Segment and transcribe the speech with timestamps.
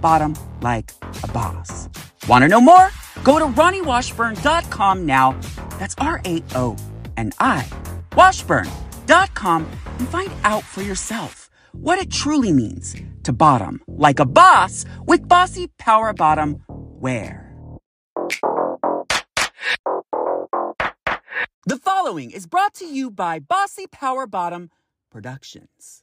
[0.00, 1.88] bottom like a boss.
[2.28, 2.90] Want to know more?
[3.24, 5.38] Go to RaoniWashburn.com now.
[5.78, 6.76] That's R A O
[7.16, 7.66] N I
[8.18, 9.66] Washburn.com
[9.98, 15.28] and find out for yourself what it truly means to bottom like a boss with
[15.28, 17.44] Bossy Power Bottom wear.
[21.66, 24.70] The following is brought to you by Bossy Power Bottom
[25.12, 26.02] Productions.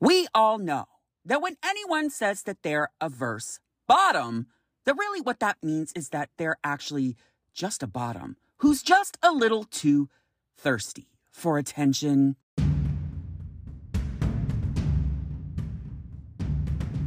[0.00, 0.86] We all know
[1.28, 4.46] that when anyone says that they're a verse bottom,
[4.84, 7.16] that really what that means is that they're actually
[7.52, 10.08] just a bottom who's just a little too
[10.56, 12.36] thirsty for attention.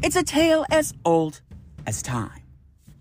[0.04, 1.42] It's a tale as old
[1.88, 2.44] as time.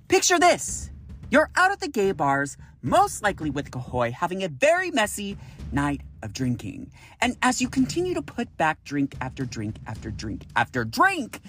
[0.09, 0.91] Picture this.
[1.31, 5.37] You're out at the gay bars, most likely with Kahoy, having a very messy
[5.71, 6.91] night of drinking.
[7.21, 11.41] And as you continue to put back drink after drink after drink after drink,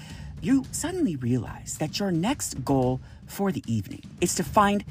[0.42, 4.84] you suddenly realize that your next goal for the evening is to find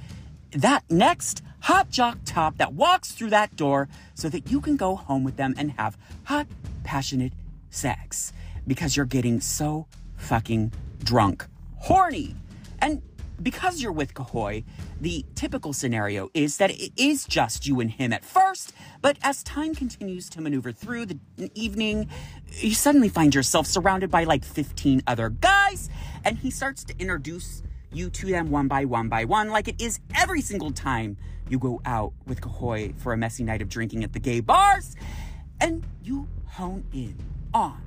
[0.52, 4.96] that next hot jock top that walks through that door so that you can go
[4.96, 6.46] home with them and have hot,
[6.84, 7.32] passionate
[7.70, 8.32] sex
[8.66, 9.86] because you're getting so
[10.16, 12.34] fucking drunk, horny.
[12.80, 13.02] And
[13.42, 14.64] because you're with Kahoy,
[15.00, 19.42] the typical scenario is that it is just you and him at first, but as
[19.42, 21.18] time continues to maneuver through the
[21.54, 22.08] evening,
[22.58, 25.88] you suddenly find yourself surrounded by like 15 other guys,
[26.24, 27.62] and he starts to introduce
[27.92, 31.16] you to them one by one by one, like it is every single time
[31.48, 34.94] you go out with Kahoy for a messy night of drinking at the gay bars,
[35.60, 37.16] and you hone in
[37.52, 37.82] on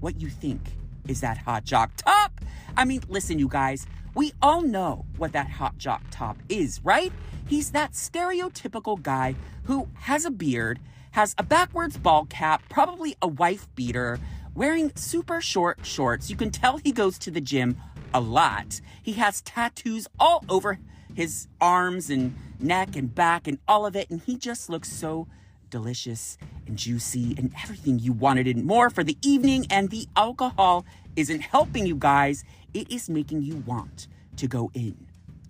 [0.00, 0.60] what you think
[1.08, 2.40] is that hot jock top.
[2.76, 3.86] I mean, listen, you guys,
[4.18, 7.12] we all know what that hot jock top is, right?
[7.46, 10.80] He's that stereotypical guy who has a beard,
[11.12, 14.18] has a backwards ball cap, probably a wife beater,
[14.56, 16.30] wearing super short shorts.
[16.30, 17.76] You can tell he goes to the gym
[18.12, 18.80] a lot.
[19.00, 20.80] He has tattoos all over
[21.14, 25.28] his arms and neck and back and all of it, and he just looks so
[25.70, 29.64] delicious and juicy and everything you wanted and more for the evening.
[29.70, 30.84] And the alcohol
[31.14, 35.06] isn't helping you guys it is making you want to go in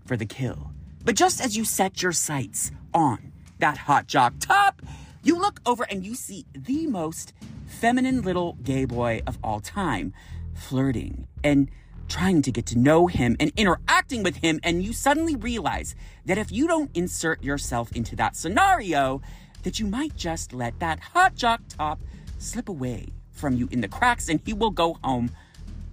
[0.06, 0.72] for the kill.
[1.04, 4.82] But just as you set your sights on that hot jock top,
[5.22, 7.32] you look over and you see the most
[7.66, 10.12] feminine little gay boy of all time
[10.54, 11.70] flirting and
[12.08, 14.58] trying to get to know him and interacting with him.
[14.62, 19.20] And you suddenly realize that if you don't insert yourself into that scenario,
[19.62, 22.00] that you might just let that hot jock top
[22.38, 25.30] slip away from you in the cracks and he will go home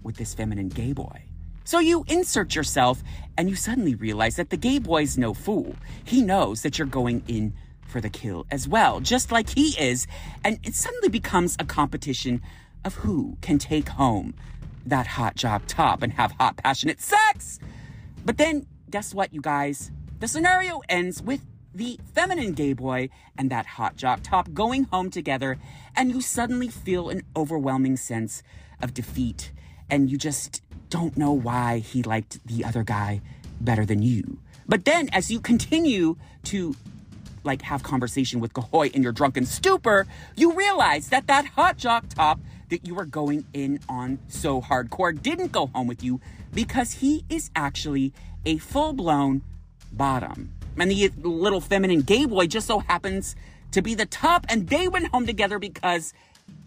[0.05, 1.23] with this feminine gay boy.
[1.65, 3.03] So you insert yourself
[3.37, 5.75] and you suddenly realize that the gay boy's no fool.
[6.03, 7.53] He knows that you're going in
[7.87, 10.05] for the kill as well, just like he is.
[10.43, 12.41] And it suddenly becomes a competition
[12.83, 14.35] of who can take home
[14.85, 17.59] that hot job top and have hot, passionate sex.
[18.23, 19.91] But then, guess what, you guys?
[20.19, 21.41] The scenario ends with
[21.73, 25.57] the feminine gay boy and that hot jock top going home together,
[25.95, 28.43] and you suddenly feel an overwhelming sense
[28.81, 29.51] of defeat
[29.89, 33.21] and you just don't know why he liked the other guy
[33.59, 34.39] better than you.
[34.67, 36.75] But then as you continue to
[37.43, 42.09] like have conversation with Kahoy in your drunken stupor, you realize that that hot jock
[42.09, 46.19] top that you were going in on so hardcore didn't go home with you
[46.53, 48.13] because he is actually
[48.45, 49.43] a full-blown
[49.91, 50.51] bottom.
[50.77, 53.35] And the little feminine gay boy just so happens
[53.71, 56.13] to be the top and they went home together because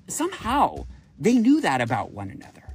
[0.07, 0.87] somehow
[1.19, 2.68] they knew that about one another.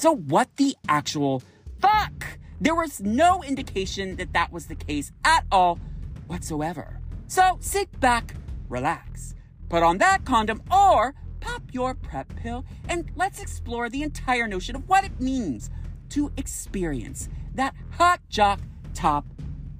[0.00, 1.42] So, what the actual
[1.80, 2.38] fuck?
[2.60, 5.80] There was no indication that that was the case at all
[6.28, 7.00] whatsoever.
[7.26, 8.36] So, sit back,
[8.68, 9.34] relax,
[9.68, 14.76] put on that condom, or pop your PrEP pill, and let's explore the entire notion
[14.76, 15.68] of what it means
[16.10, 18.60] to experience that hot jock
[18.94, 19.26] top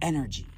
[0.03, 0.49] energy.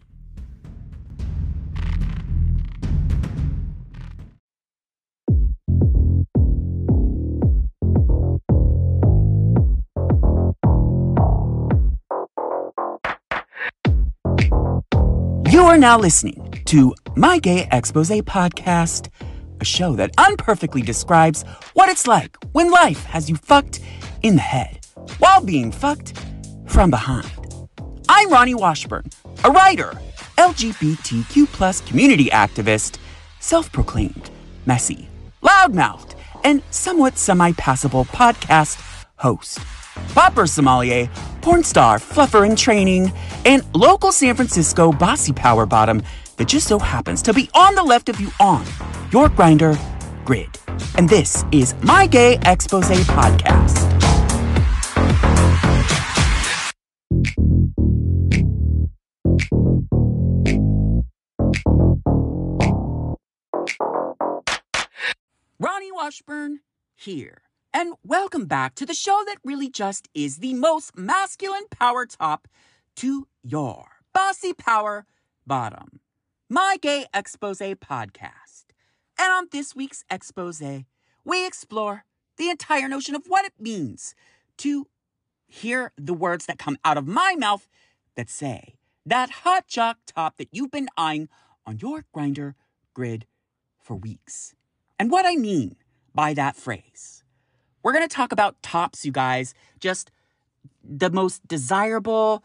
[15.51, 19.09] You are now listening to My Gay Expose podcast,
[19.61, 21.43] a show that unperfectly describes
[21.75, 23.81] what it's like when life has you fucked
[24.23, 24.87] in the head
[25.19, 26.17] while being fucked
[26.67, 27.29] from behind.
[28.09, 29.07] I'm Raoni Washburn,
[29.43, 29.93] a writer,
[30.39, 32.99] LGBTQ plus community activist,
[33.41, 34.31] self-proclaimed,
[34.67, 35.09] messy,
[35.43, 36.15] loudmouthed,
[36.45, 38.81] and somewhat semi-passable podcast
[39.17, 39.59] host.
[40.15, 43.13] Popper sommelier, porn star, fluffer in training,
[43.45, 46.03] and local San Francisco bossy power bottom
[46.37, 48.65] that just so happens to be on the left of you on
[49.13, 49.79] your Grindr
[50.25, 50.49] grid.
[50.97, 53.89] And this is my Gay Expose podcast.
[65.61, 66.61] Raoni Washburn
[66.97, 67.43] here.
[67.73, 72.49] And welcome back to the show that really just is the most masculine power top
[72.97, 75.07] to your bossy power
[75.47, 76.01] bottom.
[76.49, 78.65] My Gay Expose podcast.
[79.17, 80.61] And on this week's expose,
[81.25, 82.05] we explore
[82.39, 84.17] the entire notion of what it means
[84.59, 84.89] to
[85.47, 87.69] hear the words that come out of my mouth
[88.17, 88.75] that say
[89.07, 91.29] that hot jock top that you've been eyeing
[91.65, 92.55] on your Grindr
[92.95, 93.27] grid
[93.79, 94.57] for weeks.
[94.99, 95.77] And what I mean
[96.13, 97.20] by that phrase.
[97.83, 99.55] We're going to talk about tops, you guys.
[99.79, 100.11] Just
[100.85, 102.43] the most desirable,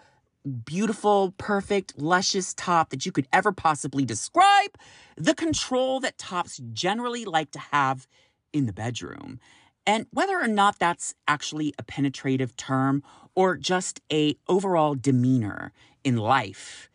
[0.66, 4.72] beautiful, perfect, luscious top that you could ever possibly describe.
[5.18, 8.08] The control that tops generally like to have
[8.54, 9.40] in the bedroom.
[9.88, 13.04] And whether or not that's actually a penetrative term
[13.36, 15.72] or just a overall demeanor
[16.04, 16.90] in life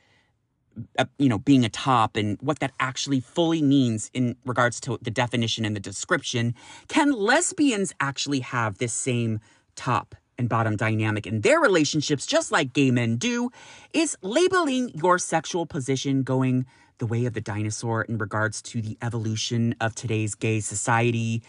[0.99, 4.99] uh, you know, being a top and what that actually fully means in regards to
[5.03, 6.55] the definition and the description.
[6.89, 9.41] Can lesbians actually have this same
[9.77, 13.51] top and bottom dynamic in their relationships, just like gay men do?
[13.93, 16.67] Is labeling your sexual position going
[16.99, 21.43] the way of the dinosaur in regards to the evolution of today's gay society?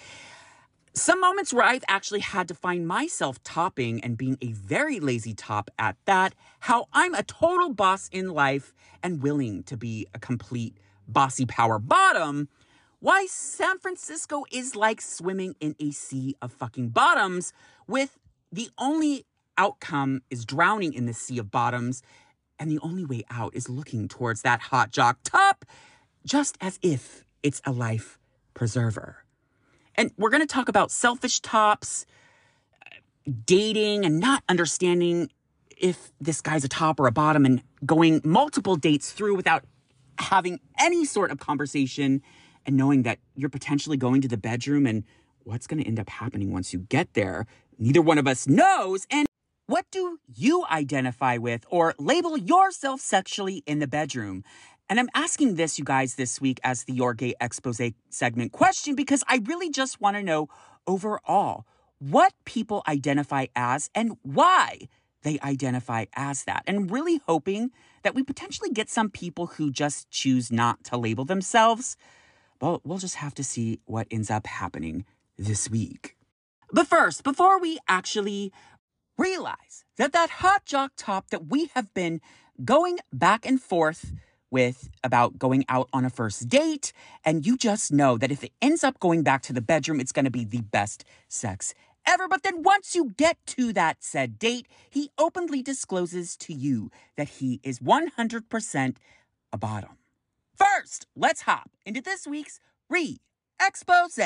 [0.94, 5.34] Some moments where I've actually had to find myself topping and being a very lazy
[5.34, 10.20] top at that, how I'm a total boss in life and willing to be a
[10.20, 10.78] complete
[11.08, 12.50] bossy power bottom,
[13.00, 17.54] why San Francisco is like swimming in a sea of fucking bottoms
[17.88, 18.20] with
[18.52, 19.26] the only
[19.58, 22.04] outcome is drowning in the sea of bottoms
[22.60, 25.66] and the only way out is looking towards that hot jock top
[26.26, 28.20] just as if it's a life
[28.54, 29.24] preserver.
[29.96, 32.06] And we're going to talk about selfish tops,
[33.46, 35.30] dating, and not understanding
[35.78, 39.64] if this guy's a top or a bottom and going multiple dates through without
[40.20, 42.22] having any sort of conversation
[42.66, 45.04] and knowing that you're potentially going to the bedroom and
[45.44, 47.48] what's going to end up happening once you get there.
[47.80, 49.08] Neither one of us knows.
[49.10, 49.26] And
[49.66, 54.44] what do you identify with or label yourself sexually in the bedroom?
[54.92, 57.80] And I'm asking this, you guys, this week as the Your Gay Expose
[58.10, 60.50] segment question because I really just want to know
[60.86, 61.66] overall
[62.00, 64.80] what people identify as and why
[65.24, 66.64] they identify as that.
[66.68, 67.72] And really hoping
[68.04, 71.96] that we potentially get some people who just choose not to label themselves.
[72.60, 75.06] Well, we'll just have to see what ends up happening
[75.38, 76.18] this week.
[76.70, 78.52] But first, before we actually
[79.18, 82.20] realize that that hot jock top that we have been
[82.66, 84.12] going back and forth
[84.52, 86.94] with about going out on a first date,
[87.26, 90.12] and you just know that if it ends up going back to the bedroom, it's
[90.12, 91.74] going to be the best sex
[92.06, 92.28] ever.
[92.28, 97.30] But then once you get to that said date, he openly discloses to you that
[97.30, 98.96] he is 100%
[99.54, 99.98] a bottom.
[100.56, 103.20] First, let's hop into this week's re
[103.60, 104.20] expose.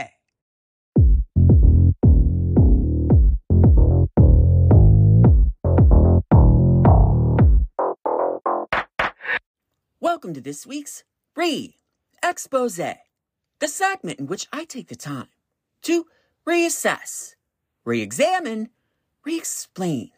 [10.06, 11.04] Welcome to this week's
[11.36, 11.78] Re
[12.22, 15.30] Expose, the segment in which I take the time
[15.82, 16.06] to
[16.48, 17.34] reassess,
[17.84, 18.70] re examine,
[19.26, 20.12] re explain,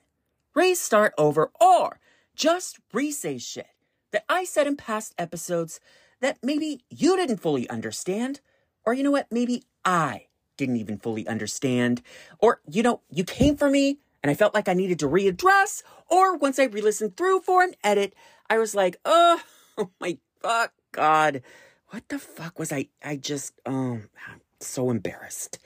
[0.53, 2.01] restart over, or
[2.35, 3.69] just re say shit
[4.11, 5.79] that I said in past episodes
[6.19, 8.41] that maybe you didn't fully understand,
[8.85, 10.25] or you know what, maybe I
[10.57, 12.01] didn't even fully understand,
[12.39, 15.81] or you know, you came for me and I felt like I needed to readdress,
[16.09, 18.13] or once I re listened through for an edit,
[18.49, 19.39] I was like, oh,
[19.79, 21.41] oh my fuck, God.
[21.89, 22.87] What the fuck was I?
[23.03, 25.59] I just, um, I'm so embarrassed.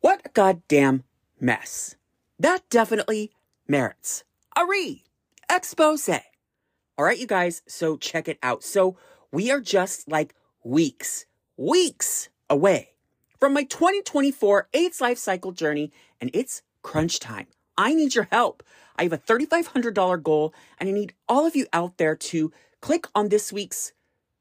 [0.00, 1.04] What a goddamn
[1.40, 1.96] mess.
[2.38, 3.32] That definitely
[3.66, 4.24] merits
[4.56, 5.04] a re
[5.50, 6.08] expose.
[6.08, 8.62] All right, you guys, so check it out.
[8.62, 8.96] So
[9.32, 11.24] we are just like weeks,
[11.56, 12.90] weeks away
[13.38, 17.46] from my 2024 AIDS life cycle journey, and it's crunch time.
[17.78, 18.62] I need your help.
[18.96, 23.06] I have a $3,500 goal, and I need all of you out there to click
[23.14, 23.92] on this week's,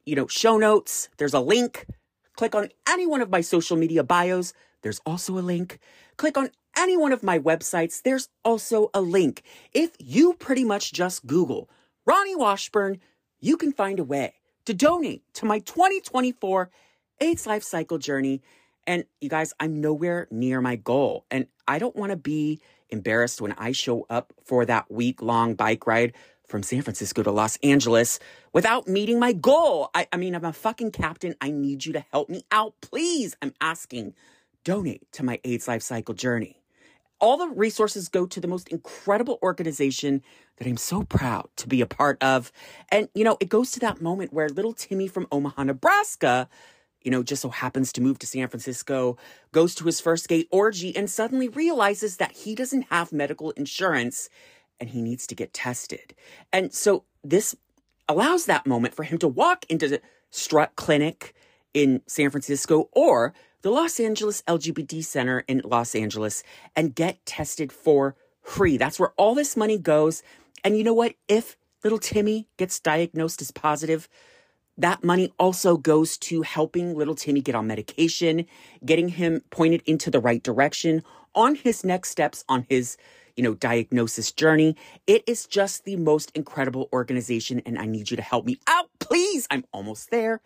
[0.06, 1.10] you know, show notes.
[1.18, 1.86] There's a link.
[2.36, 4.54] Click on any one of my social media bios.
[4.82, 5.80] There's also a link.
[6.18, 9.44] Click on any one of my websites, there's also a link.
[9.74, 11.70] If you pretty much just Google
[12.08, 13.00] Raoni Washburn,
[13.40, 16.70] you can find a way to donate to my 2024
[17.20, 18.42] AIDS life cycle journey.
[18.88, 21.26] And you guys, I'm nowhere near my goal.
[21.30, 25.56] And I don't want to be embarrassed when I show up for that week long
[25.56, 26.14] bike ride
[26.50, 28.20] from San Francisco to Los Angeles
[28.52, 29.90] without meeting my goal.
[29.94, 31.36] I, I mean, I'm a fucking captain.
[31.40, 32.74] I need you to help me out.
[32.82, 34.16] Please, I'm asking,
[34.64, 36.58] donate to my AIDS life cycle journey.
[37.22, 40.24] All the resources go to the most incredible organization
[40.58, 42.52] that I'm so proud to be a part of.
[42.90, 46.50] And, you know, it goes to that moment where little Timmy from Omaha, Nebraska,
[47.02, 49.18] you know, just so happens to move to San Francisco,
[49.52, 54.30] goes to his first gay orgy, and suddenly realizes that he doesn't have medical insurance
[54.80, 56.14] and he needs to get tested.
[56.52, 57.56] And so this
[58.08, 61.34] allows that moment for him to walk into the Strut Clinic
[61.74, 66.44] in San Francisco or the Los Angeles LGBT Center in Los Angeles
[66.76, 68.78] and get tested for free.
[68.78, 70.24] That's where all this money goes.
[70.64, 71.16] And you know what?
[71.28, 74.08] If little Timmy gets diagnosed as positive,
[74.78, 78.46] that money also goes to helping little Timmy get on medication,
[78.86, 81.04] getting him pointed into the right direction
[81.36, 82.98] on his next steps on his,
[83.40, 84.76] you know, diagnosis journey.
[85.08, 88.90] It is just the most incredible organization and I need you to help me out,
[89.00, 89.48] please.
[89.50, 90.42] I'm almost there.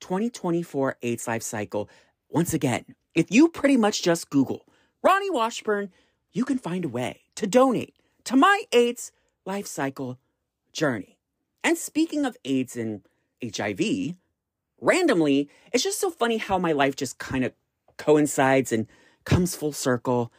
[0.00, 1.88] 2024 AIDS Life Cycle.
[2.28, 4.66] Once again, if you pretty much just Google
[5.02, 5.90] Raoni Washburn,
[6.30, 9.12] you can find a way to donate to my AIDS
[9.46, 10.18] life cycle
[10.74, 11.16] journey.
[11.64, 13.00] And speaking of AIDS and
[13.42, 14.14] HIV,
[14.78, 17.54] randomly, it's just so funny how my life just kind of
[17.96, 18.86] coincides and
[19.24, 20.30] comes full circle.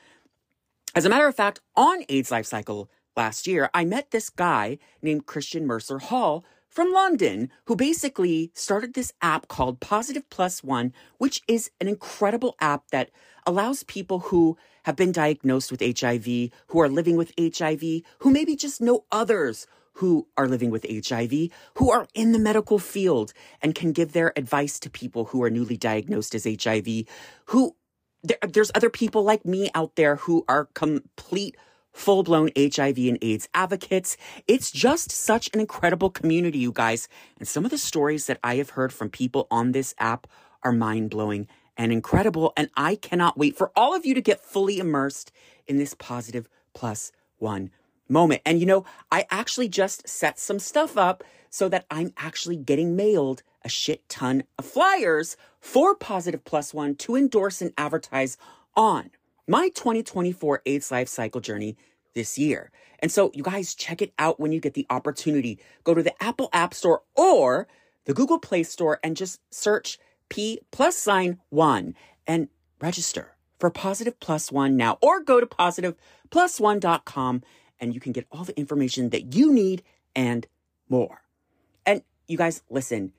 [0.97, 4.79] As a matter of fact, on AIDS life cycle last year, I met this guy
[4.99, 10.91] named Christian Mercer Hall from London who basically started this app called Positive Plus One,
[11.19, 13.11] which is an incredible app that
[13.45, 16.25] allows people who have been diagnosed with HIV,
[16.69, 21.49] who are living with HIV, who maybe just know others who are living with HIV,
[21.75, 25.51] who are in the medical field and can give their advice to people who are
[25.51, 27.05] newly diagnosed as HIV,
[27.45, 27.75] who
[28.23, 31.55] there, there's other people like me out there who are complete
[31.91, 34.17] full blown HIV and AIDS advocates.
[34.47, 37.09] It's just such an incredible community, you guys.
[37.39, 40.27] And some of the stories that I have heard from people on this app
[40.63, 42.53] are mind blowing and incredible.
[42.55, 45.31] And I cannot wait for all of you to get fully immersed
[45.65, 47.71] in this positive plus one
[48.07, 48.41] moment.
[48.45, 52.95] And you know, I actually just set some stuff up so that I'm actually getting
[52.95, 55.35] mailed a shit ton of flyers
[55.67, 58.37] for Positive Plus One to endorse and advertise
[58.77, 59.11] on
[59.49, 61.75] my 2024 AIDS life cycle journey
[62.15, 62.71] this year.
[62.99, 65.59] And so you guys check it out when you get the opportunity.
[65.83, 67.67] Go to the Apple App Store or
[68.05, 71.95] the Google Play Store and just search P plus sign one
[72.25, 72.47] and
[72.79, 77.43] register for Positive Plus One now or go to positiveplusone.com
[77.81, 79.83] and you can get all the information that you need
[80.15, 80.47] and
[80.87, 81.23] more.
[81.85, 83.11] And you guys, listen,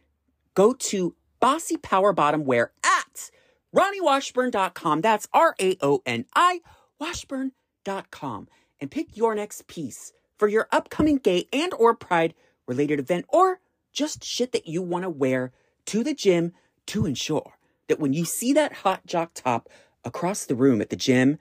[0.54, 3.30] go to Bossy Power Bottom Wear at
[3.74, 5.00] RaoniWashburn.com.
[5.00, 6.60] That's R A O N I
[6.98, 8.48] Washburn.com
[8.80, 12.34] and pick your next piece for your upcoming gay and or pride
[12.66, 13.60] related event or
[13.92, 15.52] just shit that you want to wear
[15.86, 16.52] to the gym
[16.86, 17.54] to ensure
[17.88, 19.68] that when you see that hot jock top
[20.04, 21.38] across the room at the gym,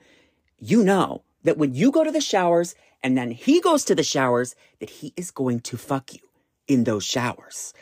[0.58, 4.02] you know that when you go to the showers and then he goes to the
[4.02, 6.20] showers, that he is going to fuck you
[6.66, 7.72] in those showers.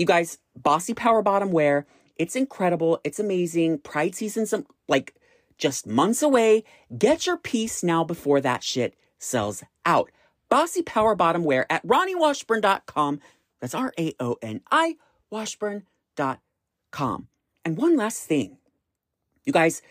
[0.00, 1.84] You guys, Bossy Power Bottom wear,
[2.16, 3.02] it's incredible.
[3.04, 3.80] It's amazing.
[3.80, 5.14] Pride season's um, like
[5.58, 6.64] just months away.
[6.96, 10.10] Get your piece now before that shit sells out.
[10.48, 13.20] Bossy Power Bottom wear at RaoniWashburn.com.
[13.60, 14.96] That's R A O N I
[15.30, 17.28] Washburn.com.
[17.66, 18.56] And one last thing.
[19.44, 19.82] You guys,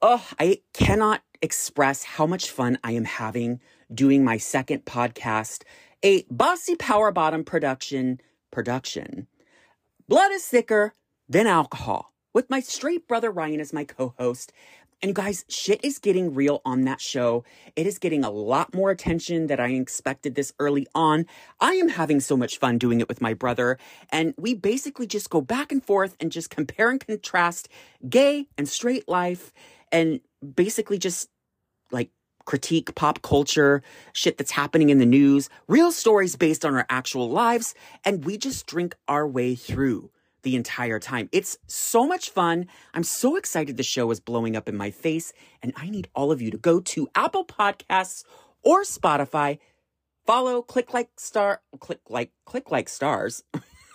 [0.00, 3.60] oh, I cannot express how much fun I am having
[3.92, 5.64] doing my second podcast,
[6.02, 9.26] a Bossy Power Bottom production production.
[10.06, 10.92] Blood is thicker
[11.30, 14.52] than alcohol, with my straight brother Ryan as my co-host.
[15.00, 17.42] And you guys, shit is getting real on that show.
[17.74, 21.24] It is getting a lot more attention than I expected this early on.
[21.58, 23.78] I am having so much fun doing it with my brother.
[24.10, 27.70] And we basically just go back and forth and just compare and contrast
[28.06, 29.54] gay and straight life
[29.90, 30.20] and
[30.54, 31.30] basically just
[31.90, 32.10] like
[32.44, 33.82] critique pop culture,
[34.12, 37.74] shit that's happening in the news, real stories based on our actual lives,
[38.04, 40.10] and we just drink our way through
[40.42, 41.28] the entire time.
[41.32, 42.66] It's so much fun.
[42.92, 45.32] I'm so excited the show is blowing up in my face,
[45.62, 48.24] and I need all of you to go to Apple Podcasts
[48.62, 49.58] or Spotify,
[50.26, 53.42] follow, click like star, click like, click like stars,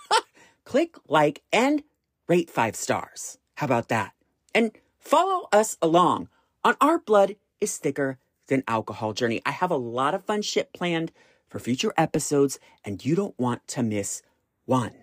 [0.65, 1.83] click like, and
[2.27, 3.37] rate five stars.
[3.55, 4.13] How about that?
[4.53, 6.29] And follow us along
[6.63, 9.41] on our blood is thicker than alcohol journey.
[9.45, 11.11] I have a lot of fun shit planned
[11.47, 14.21] for future episodes, and you don't want to miss
[14.65, 14.93] one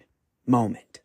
[0.47, 1.01] moment.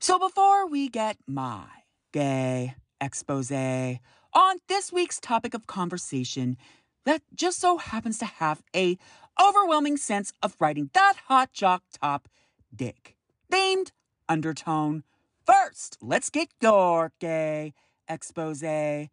[0.00, 1.64] So before we get my
[2.12, 6.56] gay expose on this week's topic of conversation
[7.04, 8.98] that just so happens to have a
[9.40, 12.28] overwhelming sense of writing that hot jock top
[12.74, 13.17] dick
[13.50, 13.90] themed
[14.28, 15.04] undertone.
[15.46, 17.74] First, let's get your gay
[18.08, 18.14] eh?
[18.14, 18.62] expose.
[18.62, 19.10] And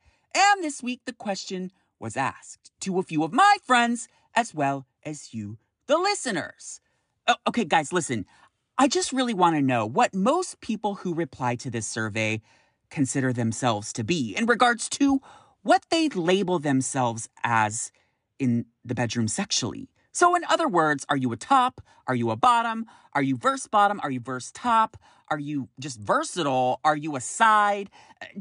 [0.62, 5.34] this week the question was asked to a few of my friends as well as
[5.34, 6.82] you, the listeners.
[7.28, 8.26] Oh, okay, guys, listen.
[8.78, 12.42] I just really want to know what most people who reply to this survey
[12.90, 15.22] consider themselves to be in regards to
[15.64, 17.92] what they label themselves as
[18.38, 19.90] in the bedroom sexually.
[20.16, 21.82] So, in other words, are you a top?
[22.08, 22.86] Are you a bottom?
[23.12, 24.00] Are you verse bottom?
[24.02, 24.96] Are you verse top?
[25.28, 26.80] Are you just versatile?
[26.86, 27.90] Are you a side?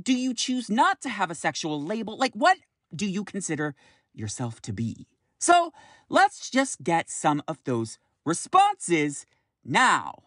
[0.00, 2.16] Do you choose not to have a sexual label?
[2.16, 2.58] Like, what
[2.94, 3.74] do you consider
[4.12, 5.08] yourself to be?
[5.40, 5.72] So,
[6.08, 9.26] let's just get some of those responses
[9.64, 10.22] now.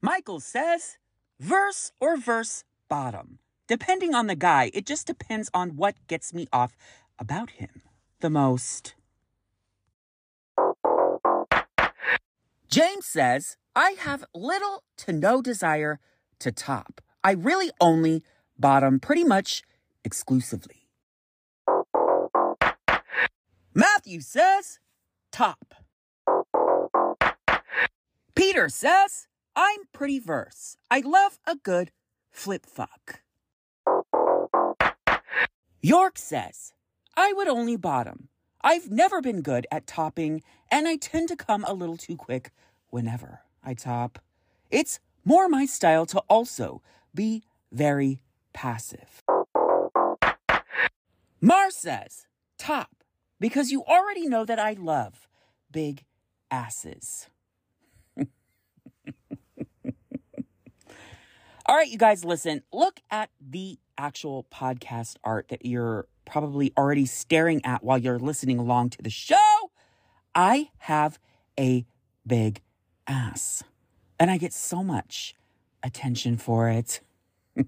[0.00, 0.98] Michael says
[1.42, 3.40] verse or verse bottom.
[3.66, 6.76] Depending on the guy, it just depends on what gets me off
[7.18, 7.82] about him
[8.20, 8.94] the most.
[12.68, 15.98] James says, I have little to no desire
[16.38, 17.00] to top.
[17.24, 18.22] I really only
[18.58, 19.62] bottom pretty much
[20.04, 20.88] exclusively.
[23.74, 24.78] Matthew says,
[25.32, 25.74] top.
[28.34, 30.76] Peter says, I'm pretty verse.
[30.90, 31.90] I love a good
[32.30, 33.20] flip fuck.
[35.82, 36.72] York says,
[37.16, 38.28] I would only bottom.
[38.62, 42.50] I've never been good at topping, and I tend to come a little too quick
[42.90, 44.20] whenever I top.
[44.70, 46.80] It's more my style to also
[47.14, 49.22] be very passive.
[51.40, 52.26] Mar says,
[52.58, 53.02] top,
[53.40, 55.28] because you already know that I love
[55.72, 56.04] big
[56.50, 57.28] asses.
[61.72, 67.06] All right, you guys, listen, look at the actual podcast art that you're probably already
[67.06, 69.70] staring at while you're listening along to the show.
[70.34, 71.18] I have
[71.58, 71.86] a
[72.26, 72.60] big
[73.06, 73.64] ass,
[74.20, 75.34] and I get so much
[75.82, 77.00] attention for it.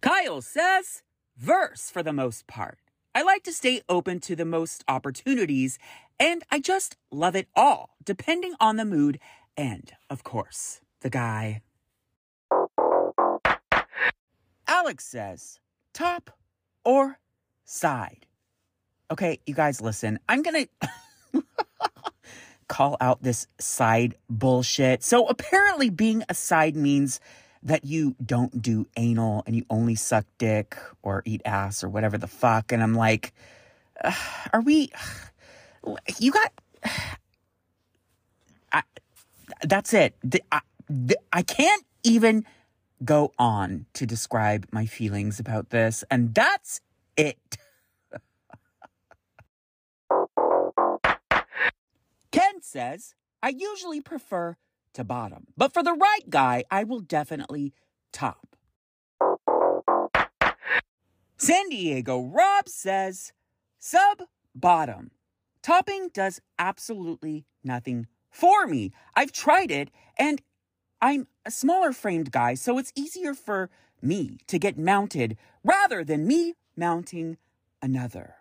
[0.00, 1.04] Kyle says,
[1.38, 2.80] verse for the most part.
[3.16, 5.78] I like to stay open to the most opportunities,
[6.18, 9.20] and I just love it all, depending on the mood
[9.56, 11.62] and, of course, the guy.
[14.66, 15.60] Alex says,
[15.92, 16.30] top
[16.84, 17.20] or
[17.64, 18.26] side?
[19.12, 20.18] Okay, you guys listen.
[20.28, 20.68] I'm to
[22.68, 25.04] call out this side bullshit.
[25.04, 27.20] So apparently being a side means
[27.64, 32.18] that you don't do anal and you only suck dick or eat ass or whatever
[32.18, 32.70] the fuck.
[32.72, 33.32] And I'm like,
[34.52, 34.90] are we,
[36.18, 36.52] you got,
[38.72, 38.82] I,
[39.62, 40.14] that's it.
[40.52, 40.60] I,
[41.32, 42.44] I can't even
[43.04, 46.04] go on to describe my feelings about this.
[46.10, 46.80] And that's
[47.16, 47.38] it.
[52.30, 54.56] Ken says, I usually prefer
[54.94, 55.46] to bottom.
[55.56, 57.72] But for the right guy, I will definitely
[58.12, 58.56] top.
[61.36, 63.32] San Diego Rob says
[63.78, 64.22] sub
[64.54, 65.10] bottom.
[65.62, 68.92] Topping does absolutely nothing for me.
[69.14, 70.40] I've tried it and
[71.00, 73.68] I'm a smaller framed guy, so it's easier for
[74.00, 77.36] me to get mounted rather than me mounting
[77.82, 78.36] another.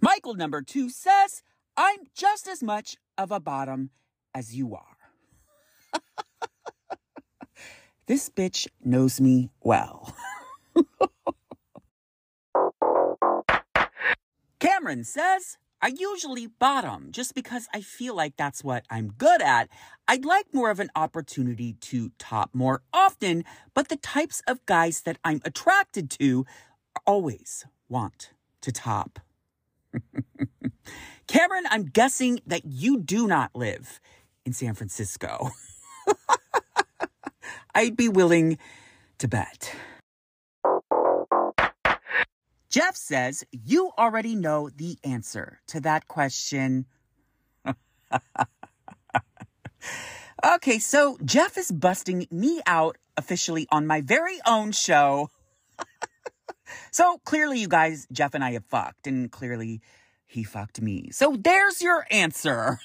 [0.00, 1.42] Michael number two says,
[1.80, 3.90] I'm just as much of a bottom
[4.34, 4.96] as you are.
[8.06, 10.12] this bitch knows me well.
[14.58, 19.68] Cameron says, I usually bottom just because I feel like that's what I'm good at.
[20.08, 25.02] I'd like more of an opportunity to top more often, but the types of guys
[25.02, 26.44] that I'm attracted to
[27.06, 29.20] always want to top.
[31.28, 34.00] Cameron, I'm guessing that you do not live
[34.44, 35.50] in San Francisco.
[37.74, 38.58] I'd be willing
[39.18, 39.74] to bet.
[42.70, 46.86] Jeff says, You already know the answer to that question.
[50.44, 55.30] Okay, so Jeff is busting me out officially on my very own show.
[56.92, 59.80] so clearly, you guys, Jeff and I have fucked, and clearly
[60.28, 61.08] he fucked me.
[61.10, 62.78] So there's your answer.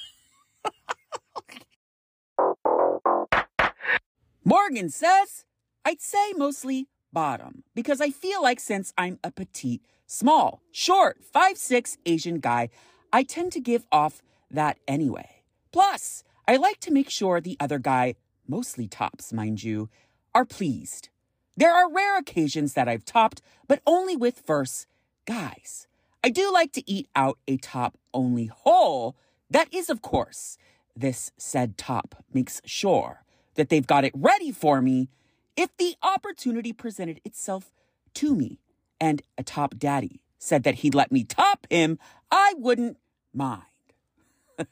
[4.43, 5.45] Morgan says,
[5.85, 11.57] I'd say mostly bottom because I feel like since I'm a petite, small, short, five
[11.57, 12.69] six Asian guy,
[13.11, 15.43] I tend to give off that anyway.
[15.71, 18.15] Plus, I like to make sure the other guy,
[18.47, 19.89] mostly tops, mind you,
[20.33, 21.09] are pleased.
[21.55, 24.87] There are rare occasions that I've topped, but only with verse
[25.25, 25.87] guys.
[26.23, 29.17] I do like to eat out a top only hole.
[29.49, 30.57] That is, of course,
[30.95, 33.23] this said top makes sure
[33.55, 35.09] that they've got it ready for me
[35.57, 37.73] if the opportunity presented itself
[38.15, 38.59] to me
[39.01, 41.99] and a top daddy said that he'd let me top him,
[42.31, 42.97] I wouldn't
[43.33, 43.63] mind.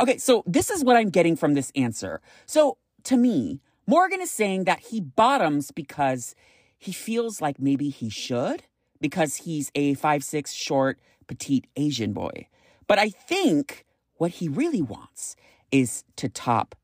[0.00, 2.20] okay, so this is what I'm getting from this answer.
[2.46, 6.34] So to me, Morgan is saying that he bottoms because
[6.78, 8.64] he feels like maybe he should
[9.04, 12.48] because he's a five six short petite Asian boy.
[12.86, 15.36] But I think what he really wants
[15.70, 16.74] is to top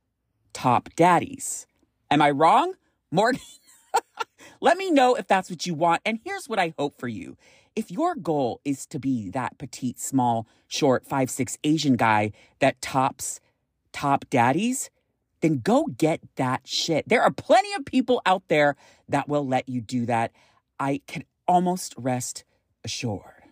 [0.52, 1.66] top daddies.
[2.11, 2.74] Am I wrong?
[3.11, 3.40] Morgan,
[4.61, 6.02] let me know if that's what you want.
[6.04, 7.38] And here's what I hope for you.
[7.74, 12.83] If your goal is to be that petite, small, short, five, six Asian guy that
[12.83, 13.40] tops
[13.94, 14.90] top daddies,
[15.40, 17.09] then go get that shit.
[17.09, 18.76] There are plenty of people out there
[19.09, 20.33] that will let you do that.
[20.78, 22.45] I can almost rest
[22.85, 23.43] assured.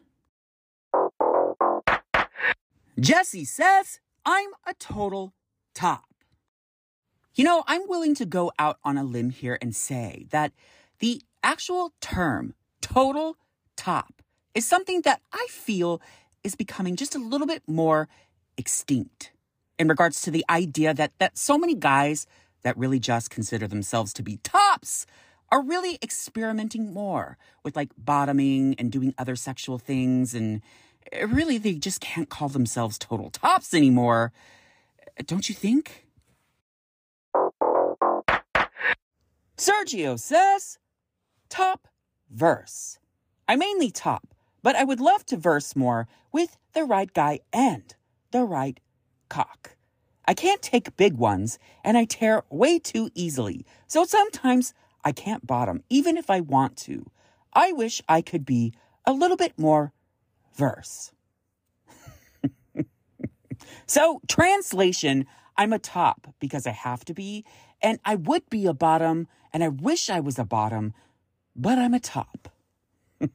[3.01, 5.35] Jesse says, I'm a total
[5.75, 6.05] top.
[7.35, 10.53] You know, I'm willing to go out on a limb here and say that
[11.01, 13.37] the actual term total
[13.77, 14.23] top
[14.55, 16.01] is something that I feel
[16.45, 18.09] is becoming just a little bit more
[18.57, 19.33] extinct
[19.77, 22.27] in regards to the idea that that so many guys
[22.63, 25.05] that really just consider themselves to be tops
[25.51, 30.61] are really experimenting more with like bottoming and doing other sexual things and
[31.13, 34.33] eh, really they just can't call themselves total tops anymore.
[35.27, 36.07] Don't you think?
[39.57, 40.79] Sergio says,
[41.49, 41.89] top
[42.31, 42.99] verse.
[43.49, 47.95] I mainly top, but I would love to verse more with the right guy and
[48.31, 48.79] the right
[49.29, 49.77] cock.
[50.27, 54.75] I can't take big ones and I tear way too easily, so sometimes
[55.09, 57.11] I can't bottom even if I want to.
[57.55, 58.75] I wish I could be
[59.07, 59.95] a little bit more
[60.55, 61.13] verse.
[63.87, 65.25] so, translation
[65.57, 67.47] I'm a top because I have to be,
[67.81, 70.93] and I would be a bottom, and I wish I was a bottom,
[71.57, 72.51] but I'm a top.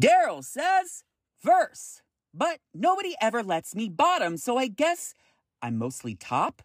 [0.00, 1.02] Daryl says,
[1.42, 5.12] verse, but nobody ever lets me bottom, so I guess
[5.60, 6.62] I'm mostly top.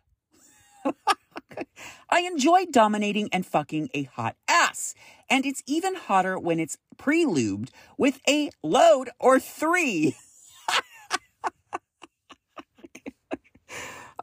[2.10, 4.94] I enjoy dominating and fucking a hot ass,
[5.30, 10.16] and it's even hotter when it's pre lubed with a load or three.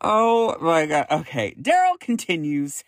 [0.03, 1.07] Oh my God.
[1.11, 1.55] Okay.
[1.61, 2.85] Daryl continues.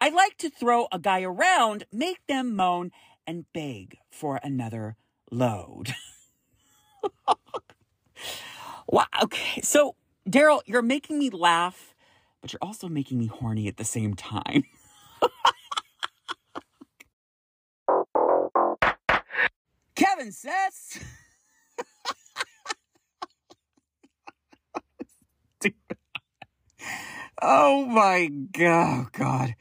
[0.00, 2.90] I like to throw a guy around, make them moan,
[3.26, 4.96] and beg for another
[5.30, 5.94] load.
[8.86, 9.06] wow.
[9.22, 9.60] Okay.
[9.62, 9.96] So,
[10.28, 11.91] Daryl, you're making me laugh,
[12.42, 14.64] but you're also making me horny at the same time.
[19.94, 20.98] Kevin says.
[27.44, 29.56] Oh my god, oh god.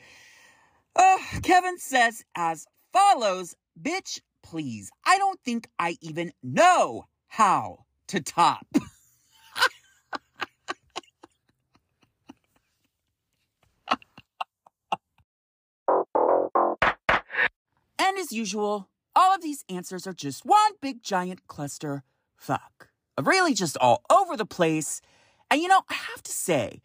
[0.96, 4.92] Uh, Kevin says as follows, bitch, please.
[5.04, 8.68] I don't think I even know how to top.
[18.22, 22.04] as usual, all of these answers are just one big giant cluster
[22.38, 22.90] fuck.
[23.22, 25.02] Really just all over the place.
[25.50, 26.82] And you know, I have to say,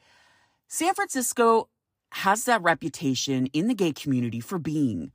[0.67, 1.69] San Francisco
[2.11, 5.13] has that reputation in the gay community for being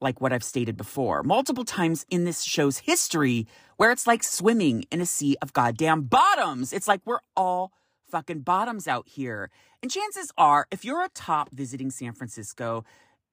[0.00, 4.84] like what I've stated before, multiple times in this show's history, where it's like swimming
[4.90, 6.72] in a sea of goddamn bottoms.
[6.72, 7.72] It's like we're all
[8.10, 9.50] fucking bottoms out here.
[9.80, 12.84] And chances are, if you're a top visiting San Francisco,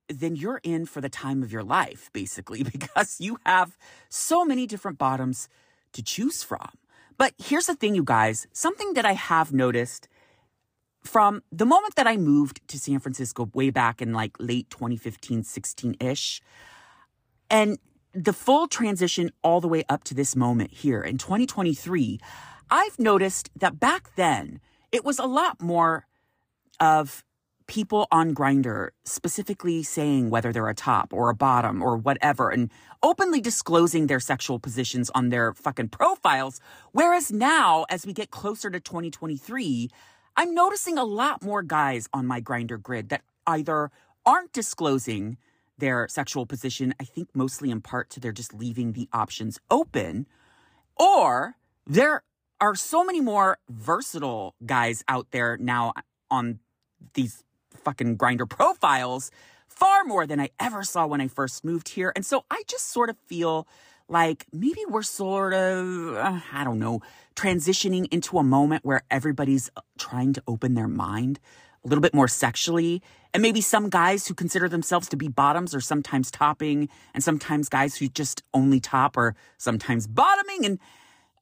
[0.09, 3.77] then you're in for the time of your life, basically, because you have
[4.09, 5.47] so many different bottoms
[5.93, 6.69] to choose from.
[7.17, 10.07] But here's the thing, you guys something that I have noticed
[11.03, 15.43] from the moment that I moved to San Francisco way back in like late 2015,
[15.43, 16.41] 16 ish,
[17.49, 17.77] and
[18.13, 22.19] the full transition all the way up to this moment here in 2023,
[22.69, 24.59] I've noticed that back then
[24.91, 26.05] it was a lot more
[26.79, 27.23] of
[27.69, 32.71] people on Grindr specifically saying whether they're a top or a bottom or whatever and
[33.03, 36.59] openly disclosing their sexual positions on their fucking profiles.
[36.91, 39.87] Whereas now, as we get closer to 2023,
[40.35, 43.91] I'm noticing a lot more guys on my Grindr grid that either
[44.25, 45.37] aren't disclosing
[45.77, 50.25] their sexual position, I think mostly in part to they're just leaving the options open,
[50.97, 51.55] or
[51.85, 52.23] there
[52.59, 55.93] are so many more versatile guys out there now
[56.31, 56.59] on
[57.13, 57.43] these
[57.89, 59.31] fucking Grindr profiles
[59.67, 62.13] far more than I ever saw when I first moved here.
[62.15, 63.67] And so I just sort of feel
[64.07, 67.01] like maybe we're sort of, uh, I don't know,
[67.35, 71.39] transitioning into a moment where everybody's trying to open their mind
[71.83, 73.01] a little bit more sexually.
[73.33, 77.69] And maybe some guys who consider themselves to be bottoms are sometimes topping, and sometimes
[77.69, 80.65] guys who just only top are sometimes bottoming.
[80.65, 80.79] And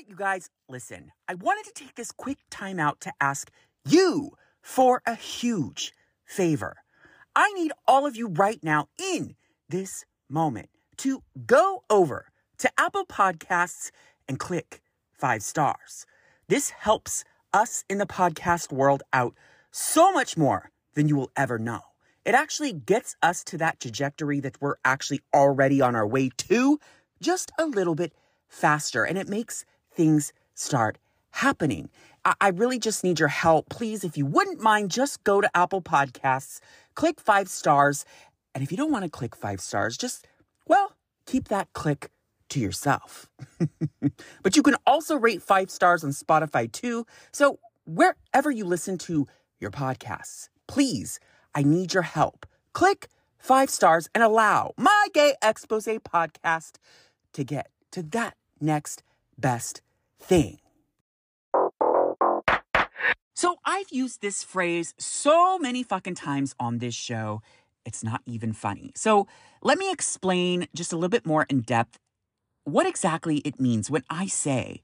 [0.00, 1.12] Right, you guys, listen.
[1.28, 3.50] I wanted to take this quick time out to ask
[3.86, 4.30] you
[4.62, 5.92] for a huge
[6.24, 6.76] favor.
[7.36, 9.36] I need all of you right now in
[9.68, 13.90] this moment to go over to Apple Podcasts
[14.26, 14.80] and click
[15.12, 16.06] five stars.
[16.48, 19.34] This helps us in the podcast world out
[19.70, 21.80] so much more than you will ever know.
[22.24, 26.78] It actually gets us to that trajectory that we're actually already on our way to
[27.20, 28.14] just a little bit
[28.48, 29.66] faster and it makes
[30.00, 30.96] things start
[31.32, 31.90] happening.
[32.24, 33.68] I, really just need your help.
[33.68, 36.60] Please, if you wouldn't mind, just go to Apple Podcasts,
[36.94, 38.06] click five stars.
[38.54, 40.26] And if you don't want to click five stars, just,
[40.66, 42.10] well, keep that click
[42.48, 43.28] to yourself.
[44.42, 47.04] but you can also rate five stars on Spotify too.
[47.30, 49.26] So wherever you listen to
[49.58, 51.20] your podcasts, please,
[51.54, 52.46] I need your help.
[52.72, 56.76] Click five stars and allow my gay expose podcast
[57.34, 59.02] to get to that next
[59.38, 59.82] best
[60.20, 60.58] thing.
[63.34, 67.40] So I've used this phrase so many fucking times on this show,
[67.86, 68.92] it's not even funny.
[68.94, 69.26] So
[69.62, 71.98] let me explain just a little bit more in depth
[72.64, 74.82] what exactly it means when I say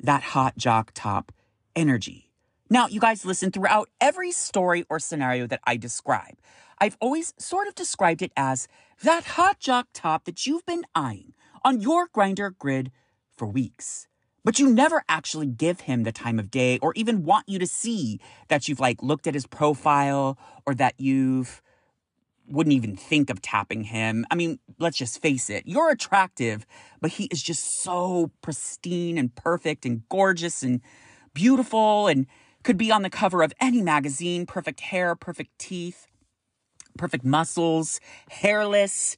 [0.00, 1.32] that hot jock top
[1.74, 2.30] energy.
[2.70, 6.36] Now, you guys listen throughout every story or scenario that I describe.
[6.78, 8.68] I've always sort of described it as
[9.02, 12.90] that hot jock top that you've been eyeing on your Grindr grid
[13.36, 14.08] for weeks.
[14.44, 17.66] But you never actually give him the time of day or even want you to
[17.66, 21.62] see that you've like looked at his profile or that you've
[22.46, 24.26] wouldn't even think of tapping him.
[24.30, 25.64] I mean, let's just face it.
[25.66, 26.66] You're attractive,
[27.00, 30.82] but he is just so pristine and perfect and gorgeous and
[31.32, 32.26] beautiful and
[32.62, 34.44] could be on the cover of any magazine.
[34.44, 36.06] Perfect hair, perfect teeth,
[36.98, 39.16] perfect muscles, hairless.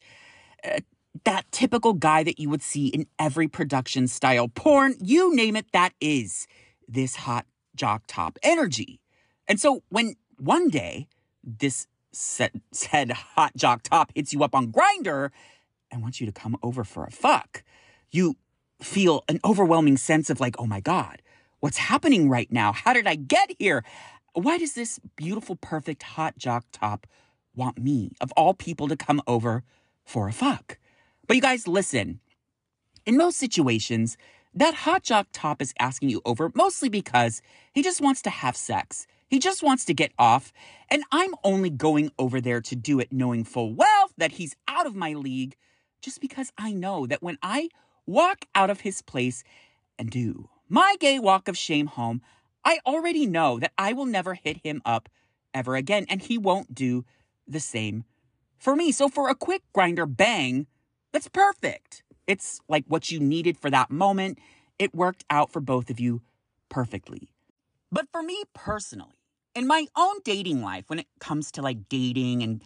[0.65, 0.81] Uh,
[1.25, 5.67] that typical guy that you would see in every production style porn, you name it,
[5.73, 6.47] that is
[6.89, 9.01] this hot jock top energy.
[9.49, 11.09] And so when one day
[11.43, 15.31] this said, said hot jock top hits you up on Grindr
[15.91, 17.63] and wants you to come over for a fuck,
[18.11, 18.37] you
[18.83, 21.23] feel an overwhelming sense of like, oh my God,
[21.61, 22.73] what's happening right now?
[22.73, 23.85] How did I get here?
[24.35, 27.07] Why does this beautiful, perfect hot jock top
[27.55, 29.63] want me, of all people, to come over
[30.05, 30.79] for a fuck?
[31.27, 32.21] But you guys, listen.
[33.05, 34.17] In most situations,
[34.55, 38.57] that hot jock top is asking you over mostly because he just wants to have
[38.57, 39.07] sex.
[39.29, 40.53] He just wants to get off,
[40.89, 44.87] and I'm only going over there to do it knowing full well that he's out
[44.87, 45.57] of my league
[46.01, 47.71] just because I know that when I
[48.07, 49.43] walk out of his place
[49.99, 52.23] and do my gay walk of shame home,
[52.65, 55.09] I already know that I will never hit him up
[55.53, 57.05] ever again, and he won't do
[57.49, 58.05] the same
[58.59, 58.93] for me.
[58.93, 60.67] So for a quick Grindr bang,
[61.17, 62.03] that's perfect.
[62.27, 64.39] It's like what you needed for that moment.
[64.79, 66.21] It worked out for both of you
[66.69, 67.33] perfectly.
[67.91, 69.17] But for me personally,
[69.55, 72.63] in my own dating life, when it comes to like dating and,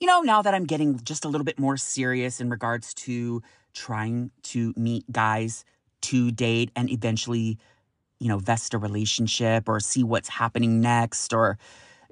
[0.00, 3.42] you know, now that I'm getting just a little bit more serious in regards to
[3.72, 5.64] trying to meet guys
[6.02, 7.56] to date and eventually,
[8.20, 11.56] you know, vest a relationship or see what's happening next or,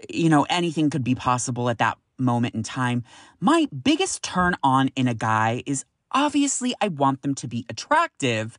[0.09, 3.05] you know, anything could be possible at that moment in time.
[3.40, 8.59] My biggest turn on in a guy is obviously I want them to be attractive,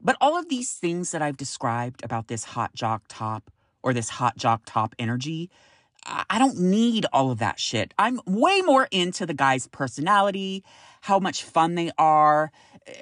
[0.00, 3.50] but all of these things that I've described about this hot jock top
[3.82, 5.50] or this hot jock top energy,
[6.06, 7.92] I don't need all of that shit.
[7.98, 10.64] I'm way more into the guy's personality,
[11.02, 12.50] how much fun they are.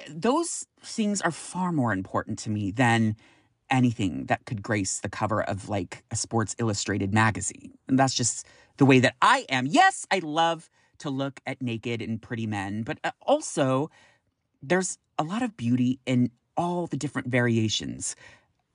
[0.09, 3.15] Those things are far more important to me than
[3.69, 7.71] anything that could grace the cover of like a Sports Illustrated magazine.
[7.87, 8.45] And that's just
[8.79, 9.67] the way that I am.
[9.67, 13.91] Yes, I love to look at naked and pretty men, but uh, also
[14.63, 18.15] there's a lot of beauty in all the different variations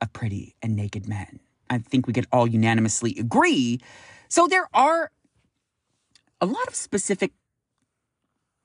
[0.01, 1.41] of pretty and naked men.
[1.69, 3.81] I think we could all unanimously agree.
[4.29, 5.11] So there are
[6.41, 7.33] a lot of specific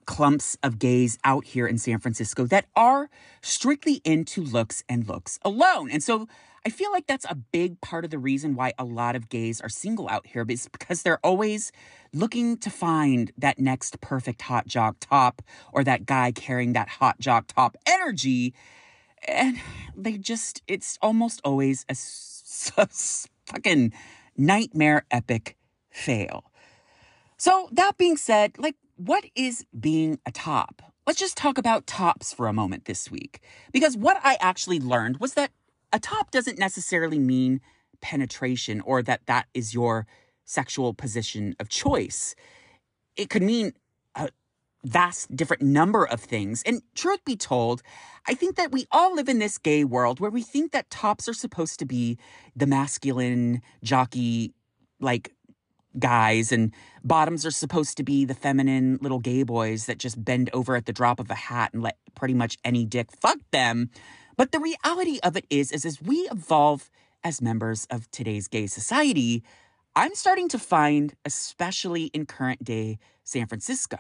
[0.06, 3.10] clumps of gays out here in San Francisco that are
[3.42, 5.90] strictly into looks and looks alone.
[5.90, 6.28] And so
[6.66, 9.62] I feel like that's a big part of the reason why a lot of gays
[9.62, 11.72] are single out here is because they're always
[12.14, 15.42] looking to find that next perfect hot jock top
[15.72, 18.54] or that guy carrying that hot jock top energy.
[19.28, 19.60] And
[19.96, 21.96] they just, it's almost always a,
[22.82, 22.88] a
[23.46, 23.94] fucking
[24.38, 25.56] nightmare epic
[25.90, 26.52] fail.
[27.38, 30.82] So, that being said, like, what is being a top?
[31.08, 33.40] Let's just talk about tops for a moment this week.
[33.72, 35.52] Because what I actually learned was that
[35.92, 37.62] a top doesn't necessarily mean
[38.02, 40.06] penetration or that that is your
[40.46, 42.36] sexual position of choice.
[43.16, 43.74] It could mean
[44.16, 44.30] a
[44.84, 46.64] vast different number of things.
[46.66, 47.82] And truth be told,
[48.28, 51.28] I think that we all live in this gay world where we think that tops
[51.28, 52.18] are supposed to be
[52.56, 54.54] the masculine, jockey,
[55.00, 55.34] like
[55.98, 56.74] guys and
[57.04, 60.86] bottoms are supposed to be the feminine little gay boys that just bend over at
[60.86, 63.90] the drop of a hat and let pretty much any dick fuck them.
[64.40, 66.90] But the reality of it is, is as we evolve
[67.26, 69.44] as members of today's gay society,
[69.98, 73.98] I'm starting to find, especially in current day San Francisco,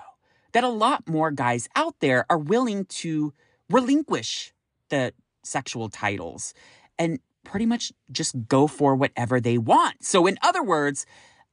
[0.54, 3.34] that a lot more guys out there are willing to
[3.69, 4.54] relinquish
[4.88, 5.12] the
[5.43, 6.54] sexual titles
[6.97, 10.06] and pretty much just go for whatever they want.
[10.06, 11.06] So, in other words,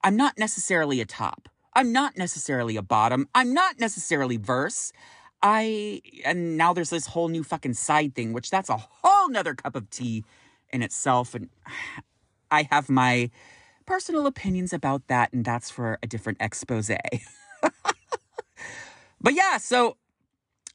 [0.05, 1.49] I'm not necessarily a top.
[1.75, 3.29] I'm not necessarily a bottom.
[3.35, 4.93] I'm not necessarily verse.
[5.49, 9.55] I, and now there's this whole new fucking side thing, which that's a whole nother
[9.55, 10.25] cup of tea
[10.71, 11.37] in itself.
[11.37, 11.51] And
[12.51, 13.31] I have my
[13.87, 16.91] personal opinions about that, and that's for a different expose.
[19.21, 19.97] but yeah, so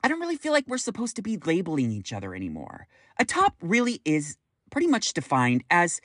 [0.05, 2.87] I don't really feel like we're supposed to be labeling each other anymore.
[3.19, 4.37] A top really is
[4.69, 5.99] pretty much defined as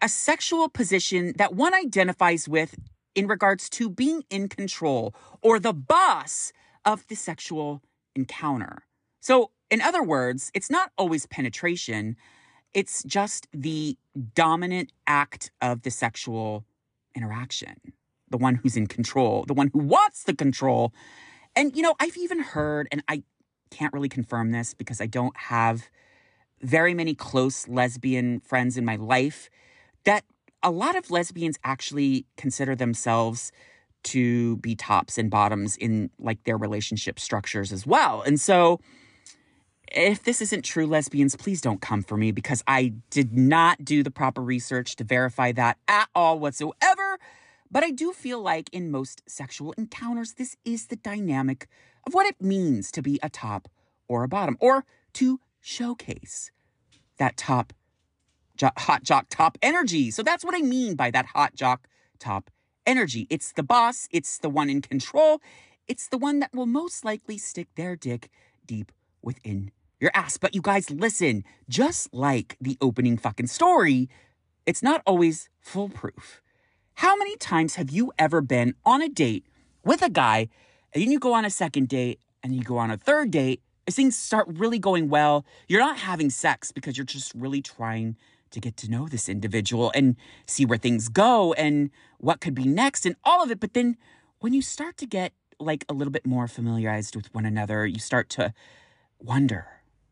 [0.00, 2.76] a sexual position that one identifies with
[3.16, 6.52] in regards to being in control or the boss
[6.90, 7.82] of the sexual
[8.16, 8.82] encounter.
[9.20, 12.16] So, in other words, it's not always penetration,
[12.74, 13.96] it's just the
[14.34, 16.64] dominant act of the sexual
[17.14, 17.76] interaction,
[18.28, 20.92] the one who's in control, the one who wants the control.
[21.54, 23.22] And, you know, I've even heard, and I
[23.70, 25.88] can't really confirm this because I don't have
[26.60, 29.48] very many close lesbian friends in my life
[30.02, 30.24] that
[30.60, 33.52] a lot of lesbians actually consider themselves
[34.04, 38.22] to be tops and bottoms in like their relationship structures as well.
[38.22, 38.80] And so
[39.90, 44.02] if this isn't true lesbians, please don't come for me because I did not do
[44.02, 47.18] the proper research to verify that at all whatsoever.
[47.70, 51.68] But I do feel like in most sexual encounters, this is the dynamic
[52.06, 53.68] of what it means to be a top
[54.08, 56.50] or a bottom, or to showcase
[57.18, 57.72] that top
[58.56, 60.10] jo- hot jock top energy.
[60.10, 61.86] So that's what I mean by that hot jock
[62.18, 62.50] top
[62.86, 63.26] energy.
[63.30, 65.40] It's the boss, it's the one in control,
[65.88, 68.30] it's the one that will most likely stick their dick
[68.66, 69.70] deep within
[70.00, 70.38] your ass.
[70.38, 74.08] But you guys, listen, just like the opening fucking story,
[74.66, 76.40] it's not always foolproof.
[76.94, 79.46] How many times have you ever been on a date
[79.84, 80.48] with a guy
[80.92, 83.62] and then you go on a second date and you go on a third date?
[83.86, 88.16] As things start really going well, you're not having sex because you're just really trying
[88.50, 92.64] to get to know this individual and see where things go and what could be
[92.64, 93.60] next and all of it.
[93.60, 93.96] But then
[94.40, 97.98] when you start to get like a little bit more familiarized with one another, you
[97.98, 98.52] start to
[99.18, 99.66] wonder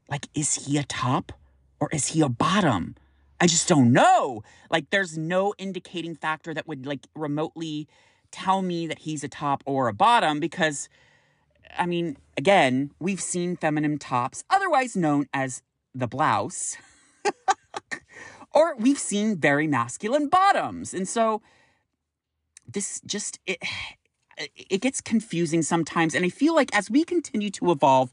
[0.09, 1.33] like, is he a top
[1.81, 2.97] or is he a bottom?
[3.41, 4.43] I just don't know.
[4.71, 7.87] Like, there's no indicating factor that would like remotely
[8.31, 10.89] tell me that he's a top or a bottom because,
[11.79, 15.63] I mean, again, we've seen feminine tops, otherwise known as
[15.95, 16.77] the blouse,
[18.59, 20.93] or we've seen very masculine bottoms.
[20.93, 21.41] And so
[22.67, 23.63] this just, it,
[24.57, 26.15] it gets confusing sometimes.
[26.15, 28.11] And I feel like as we continue to evolve,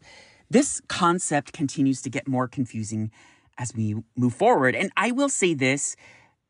[0.50, 3.12] this concept continues to get more confusing
[3.58, 4.76] as we move forward.
[4.76, 5.96] And I will say this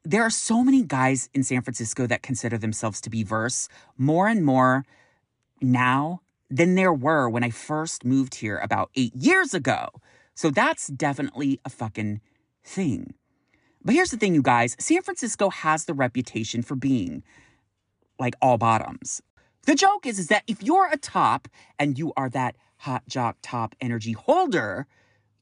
[0.04, 3.68] there are so many guys in San Francisco that consider themselves to be verse
[3.98, 4.86] more and more
[5.62, 9.90] now than there were when I first moved here about eight years ago.
[10.36, 12.22] So that's definitely a fucking
[12.64, 13.16] thing.
[13.86, 17.24] But here's the thing, you guys San Francisco has the reputation for being
[18.20, 19.22] like all bottoms.
[19.66, 21.48] The joke is, is that if you're a top
[21.80, 24.88] and you are that hot jock top energy holder,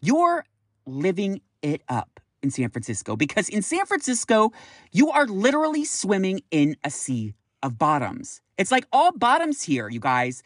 [0.01, 0.45] you're
[0.85, 4.51] living it up in San Francisco because in San Francisco,
[4.91, 8.41] you are literally swimming in a sea of bottoms.
[8.57, 10.43] It's like all bottoms here, you guys.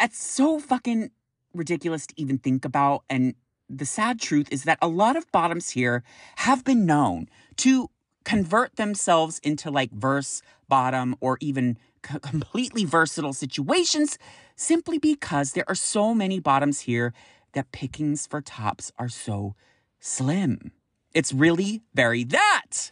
[0.00, 1.10] It's so fucking
[1.54, 3.04] ridiculous to even think about.
[3.08, 3.34] And
[3.68, 6.02] the sad truth is that a lot of bottoms here
[6.36, 7.88] have been known to
[8.24, 14.18] convert themselves into like verse bottom or even c- completely versatile situations
[14.56, 17.12] simply because there are so many bottoms here
[17.52, 19.54] that pickings for tops are so
[20.00, 20.72] slim.
[21.12, 22.90] It's really very that.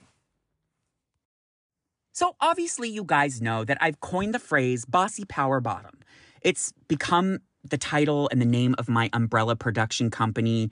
[2.15, 5.99] So, obviously, you guys know that I've coined the phrase bossy power bottom.
[6.43, 10.71] It's become the title and the name of my umbrella production company.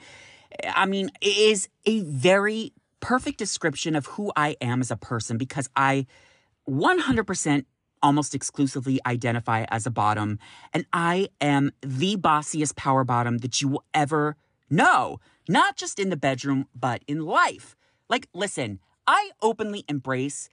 [0.75, 5.39] I mean, it is a very perfect description of who I am as a person
[5.39, 6.07] because I
[6.69, 7.65] 100%
[8.03, 10.39] almost exclusively identify as a bottom,
[10.73, 14.37] and I am the bossiest power bottom that you will ever
[14.71, 17.77] know, not just in the bedroom, but in life.
[18.09, 20.49] Like, listen, I openly embrace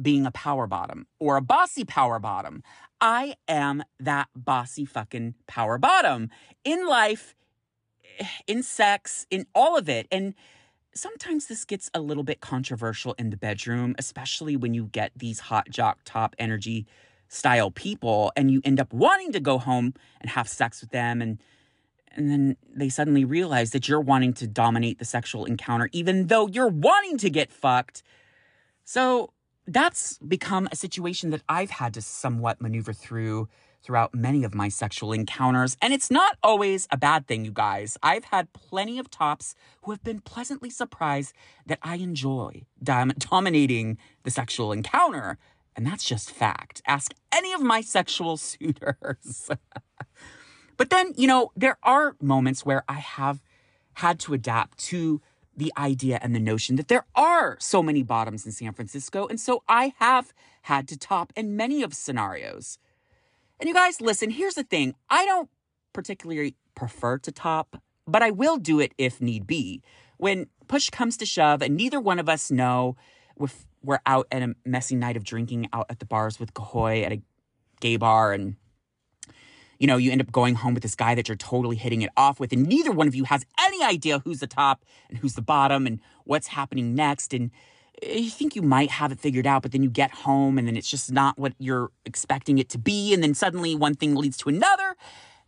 [0.00, 2.62] being a power bottom or a bossy power bottom.
[3.00, 6.30] I am that bossy fucking power bottom
[6.64, 7.34] in life,
[8.18, 10.06] eh, in sex, in all of it.
[10.10, 10.34] And
[10.94, 15.40] sometimes this gets a little bit controversial in the bedroom, especially when you get these
[15.40, 16.86] hot jock top energy
[17.28, 21.22] style people and you end up wanting to go home and have sex with them
[21.22, 21.40] and
[22.12, 26.48] and then they suddenly realize that you're wanting to dominate the sexual encounter even though
[26.48, 28.02] you're wanting to get fucked.
[28.84, 29.32] So
[29.66, 33.48] that's become a situation that I've had to somewhat maneuver through
[33.82, 35.76] throughout many of my sexual encounters.
[35.80, 37.96] And it's not always a bad thing, you guys.
[38.02, 41.32] I've had plenty of tops who have been pleasantly surprised
[41.66, 45.38] that I enjoy dom- dominating the sexual encounter.
[45.76, 46.82] And that's just fact.
[46.86, 49.48] Ask any of my sexual suitors.
[50.76, 53.40] but then, you know, there are moments where I have
[53.94, 55.20] had to adapt to
[55.60, 59.26] the idea and the notion that there are so many bottoms in San Francisco.
[59.26, 60.32] And so I have
[60.62, 62.78] had to top in many of scenarios.
[63.60, 65.50] And you guys, listen, here's the thing I don't
[65.92, 69.82] particularly prefer to top, but I will do it if need be.
[70.16, 72.96] When push comes to shove and neither one of us know
[73.38, 77.04] if we're out at a messy night of drinking out at the bars with Kahoy
[77.04, 77.20] at a
[77.80, 78.56] gay bar and
[79.80, 82.10] you know, you end up going home with this guy that you're totally hitting it
[82.16, 85.34] off with, and neither one of you has any idea who's the top and who's
[85.34, 87.32] the bottom and what's happening next.
[87.32, 87.50] And
[88.02, 90.68] eh, you think you might have it figured out, but then you get home and
[90.68, 93.14] then it's just not what you're expecting it to be.
[93.14, 94.96] And then suddenly one thing leads to another.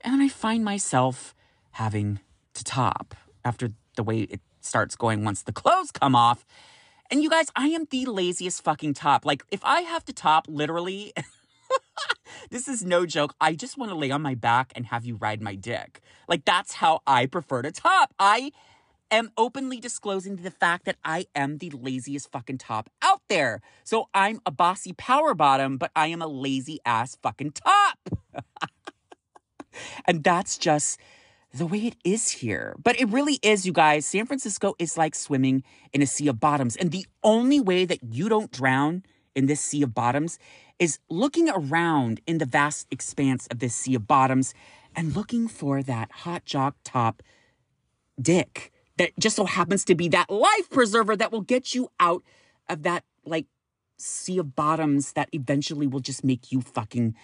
[0.00, 1.34] And then I find myself
[1.72, 2.18] having
[2.54, 3.14] to top
[3.44, 6.46] after the way it starts going once the clothes come off.
[7.10, 9.26] And you guys, I am the laziest fucking top.
[9.26, 11.12] Like, if I have to top, literally,
[12.50, 13.34] this is no joke.
[13.40, 16.00] I just want to lay on my back and have you ride my dick.
[16.28, 18.14] Like, that's how I prefer to top.
[18.18, 18.52] I
[19.10, 23.60] am openly disclosing the fact that I am the laziest fucking top out there.
[23.84, 27.98] So I'm a bossy power bottom, but I am a lazy ass fucking top.
[30.06, 30.98] and that's just
[31.52, 32.74] the way it is here.
[32.82, 34.06] But it really is, you guys.
[34.06, 35.62] San Francisco is like swimming
[35.92, 36.76] in a sea of bottoms.
[36.76, 40.38] And the only way that you don't drown in this sea of bottoms
[40.78, 44.54] is looking around in the vast expanse of this sea of bottoms
[44.94, 47.22] and looking for that hot jock top
[48.20, 52.22] dick that just so happens to be that life preserver that will get you out
[52.68, 53.46] of that like
[53.96, 57.14] sea of bottoms that eventually will just make you fucking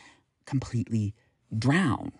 [0.46, 1.14] completely
[1.56, 2.12] drown.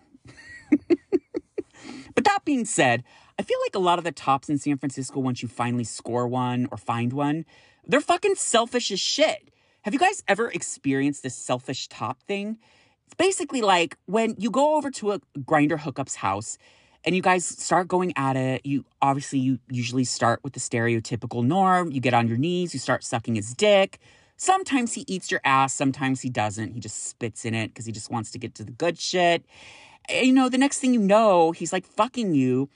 [0.87, 3.03] but that being said,
[3.37, 6.27] I feel like a lot of the tops in San Francisco, once you finally score
[6.27, 7.45] one or find one,
[7.85, 9.49] they're fucking selfish as shit.
[9.89, 12.59] Have you guys ever experienced this selfish top thing?
[13.07, 16.59] It's basically like when you go over to a Grindr hookups house
[17.03, 18.63] and you guys start going at it.
[18.67, 21.91] You obviously you usually start with the stereotypical norm.
[21.91, 23.97] You get on your knees, you start sucking his dick.
[24.37, 26.73] Sometimes he eats your ass, sometimes he doesn't.
[26.73, 29.43] He just spits in it because he just wants to get to the good shit.
[30.07, 32.69] And, you know, the next thing you know, he's like fucking you.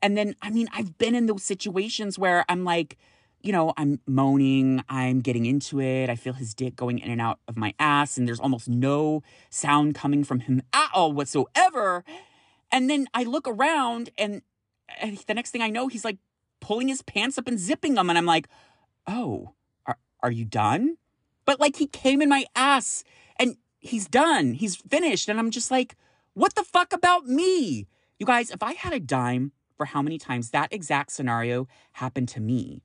[0.00, 2.96] And then, I mean, I've been in those situations where I'm like,
[3.44, 6.08] you know, I'm moaning, I'm getting into it.
[6.08, 9.22] I feel his dick going in and out of my ass, and there's almost no
[9.50, 12.04] sound coming from him at all whatsoever.
[12.72, 14.40] And then I look around, and,
[15.26, 16.16] the next thing I know, he's like
[16.60, 18.08] pulling his pants up and zipping them.
[18.08, 18.48] And I'm like,
[19.06, 19.52] oh,
[19.86, 20.96] are, are you done?
[21.44, 23.04] But like he came in my ass
[23.36, 24.54] and he's done.
[24.54, 25.28] He's finished.
[25.28, 25.96] And I'm just like,
[26.32, 27.86] what the fuck about me?
[28.18, 32.28] You guys, if I had a dime for how many times that exact scenario happened
[32.28, 32.82] to me,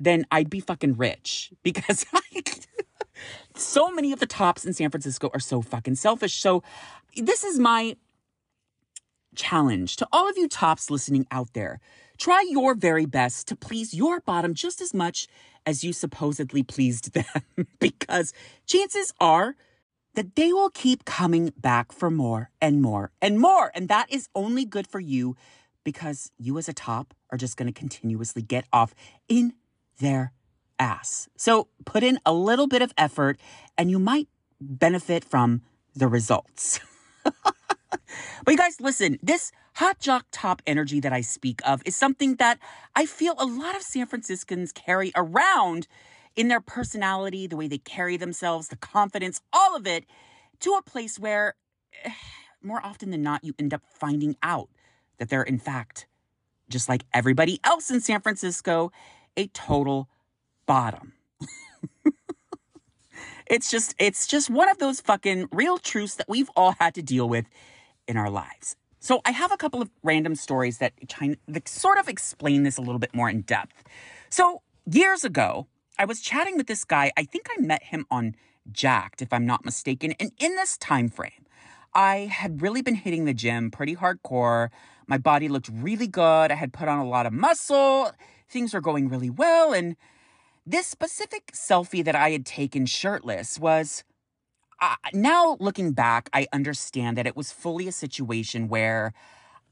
[0.00, 2.06] then I'd be fucking rich because
[3.54, 6.40] so many of the tops in San Francisco are so fucking selfish.
[6.40, 6.62] So
[7.16, 7.96] this is my
[9.36, 11.80] challenge to all of you tops listening out there.
[12.18, 15.26] Try your very best to please your bottom just as much
[15.64, 18.32] as you supposedly pleased them, because
[18.66, 19.56] chances are
[20.14, 23.70] that they will keep coming back for more and more and more.
[23.74, 25.36] And that is only good for you
[25.84, 28.94] because you as a top are just going to continuously get off
[29.28, 29.54] in
[30.00, 30.32] their
[30.78, 31.28] ass.
[31.36, 33.38] So put in a little bit of effort
[33.78, 34.28] and you might
[34.60, 35.62] benefit from
[35.94, 36.80] the results.
[37.24, 37.32] but
[38.48, 42.58] you guys, listen, this hot jock top energy that I speak of is something that
[42.96, 45.86] I feel a lot of San Franciscans carry around
[46.36, 50.04] in their personality, the way they carry themselves, the confidence, all of it,
[50.60, 51.54] to a place where
[52.04, 52.10] eh,
[52.62, 54.68] more often than not, you end up finding out
[55.18, 56.06] that they're, in fact,
[56.68, 58.92] just like everybody else in San Francisco,
[59.36, 60.08] a total
[60.66, 61.14] bottom.
[63.46, 67.02] it's just it's just one of those fucking real truths that we've all had to
[67.02, 67.46] deal with
[68.06, 68.76] in our lives.
[69.02, 70.92] So I have a couple of random stories that,
[71.64, 73.82] sort of explain this a little bit more in depth.
[74.28, 75.66] So years ago,
[75.98, 77.10] I was chatting with this guy.
[77.16, 78.34] I think I met him on
[78.70, 80.12] Jack'd, if I'm not mistaken.
[80.20, 81.46] And in this time frame,
[81.94, 84.68] I had really been hitting the gym pretty hardcore.
[85.06, 86.52] My body looked really good.
[86.52, 88.12] I had put on a lot of muscle.
[88.50, 89.72] Things were going really well.
[89.72, 89.96] And
[90.66, 94.04] this specific selfie that I had taken shirtless was
[94.80, 99.12] uh, now looking back, I understand that it was fully a situation where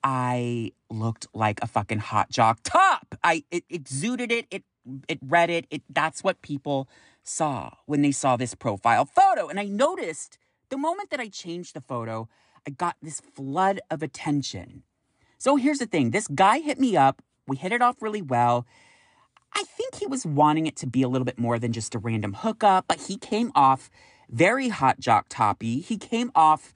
[0.05, 3.15] I looked like a fucking hot jock top.
[3.25, 4.47] I it exuded it.
[4.51, 4.65] It
[5.09, 5.67] it read it.
[5.71, 6.89] It that's what people
[7.23, 9.49] saw when they saw this profile photo.
[9.49, 10.39] And I noticed
[10.71, 12.29] the moment that I changed the photo,
[12.67, 14.83] I got this flood of attention.
[15.39, 16.11] So here's the thing.
[16.11, 17.23] This guy hit me up.
[17.49, 18.67] We hit it off really well.
[19.55, 21.99] I think he was wanting it to be a little bit more than just a
[21.99, 23.91] random hookup, but he came off
[24.29, 25.81] very hot jock toppy.
[25.81, 26.75] He came off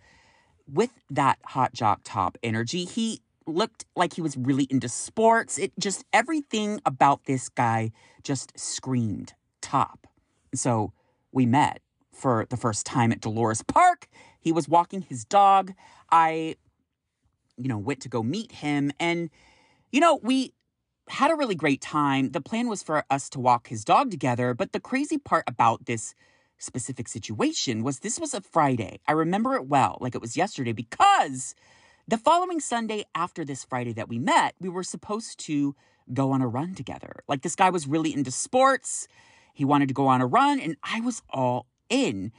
[0.67, 2.85] with that hot jock top energy.
[2.85, 5.59] He looked like he was really into sports.
[5.59, 7.93] It just everything about this guy
[8.23, 10.07] just screamed top.
[10.55, 10.93] So
[11.33, 11.81] we met
[12.13, 14.07] for the first time at Dolores Park.
[14.39, 15.73] He was walking his dog.
[16.11, 16.57] I,
[17.57, 19.31] you know, went to go meet him and,
[19.91, 20.53] you know, we
[21.09, 22.31] had a really great time.
[22.31, 24.55] The plan was for us to walk his dog together.
[24.55, 26.15] But the crazy part about this
[26.59, 29.01] specific situation was this was a Friday.
[29.09, 31.55] I remember it well, like it was yesterday, because
[32.07, 35.75] the following Sunday after this Friday that we met, we were supposed to
[36.13, 37.23] go on a run together.
[37.29, 39.09] Like this guy was really into sports.
[39.55, 42.33] He wanted to go on a run, and I was all in.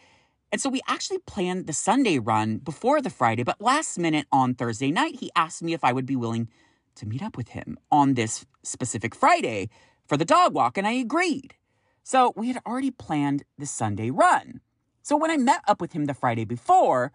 [0.51, 4.53] And so we actually planned the Sunday run before the Friday, but last minute on
[4.53, 6.47] Thursday night, he asked me if I would be willing
[6.96, 9.70] to meet up with him on this specific Friday
[10.08, 11.56] for the dog walk, and I agreed.
[12.04, 14.62] So we had already planned the Sunday run.
[15.02, 17.12] So when I met up with him the Friday before,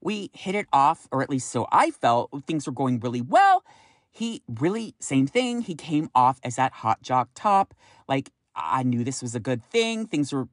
[0.00, 2.30] we hit it off, or at least so I felt.
[2.46, 3.64] Things were going really well.
[4.10, 5.62] He really, same thing.
[5.62, 7.74] He came off as that hot jock top.
[8.08, 10.06] Like I knew this was a good thing.
[10.06, 10.48] Things were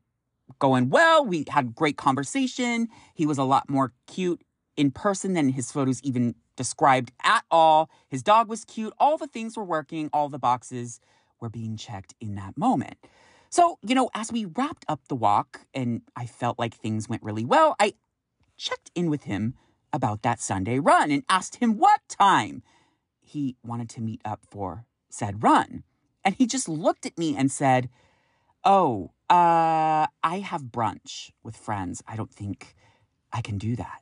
[0.59, 1.25] going well.
[1.25, 2.89] We had great conversation.
[3.13, 4.41] He was a lot more cute
[4.75, 7.89] in person than his photos even described at all.
[8.09, 8.93] His dog was cute.
[8.99, 10.09] All the things were working.
[10.11, 10.99] All the boxes
[11.39, 12.97] were being checked in that moment.
[13.49, 17.23] So, you know, as we wrapped up the walk and I felt like things went
[17.23, 17.93] really well, I
[18.57, 19.53] checked in with him
[19.93, 22.61] about that Sunday run and asked him what time
[23.21, 25.83] he wanted to meet up for said run.
[26.25, 27.89] And he just looked at me and said,
[28.65, 32.03] Oh, uh, I have brunch with friends.
[32.05, 32.75] I don't think
[33.31, 34.01] I can do that.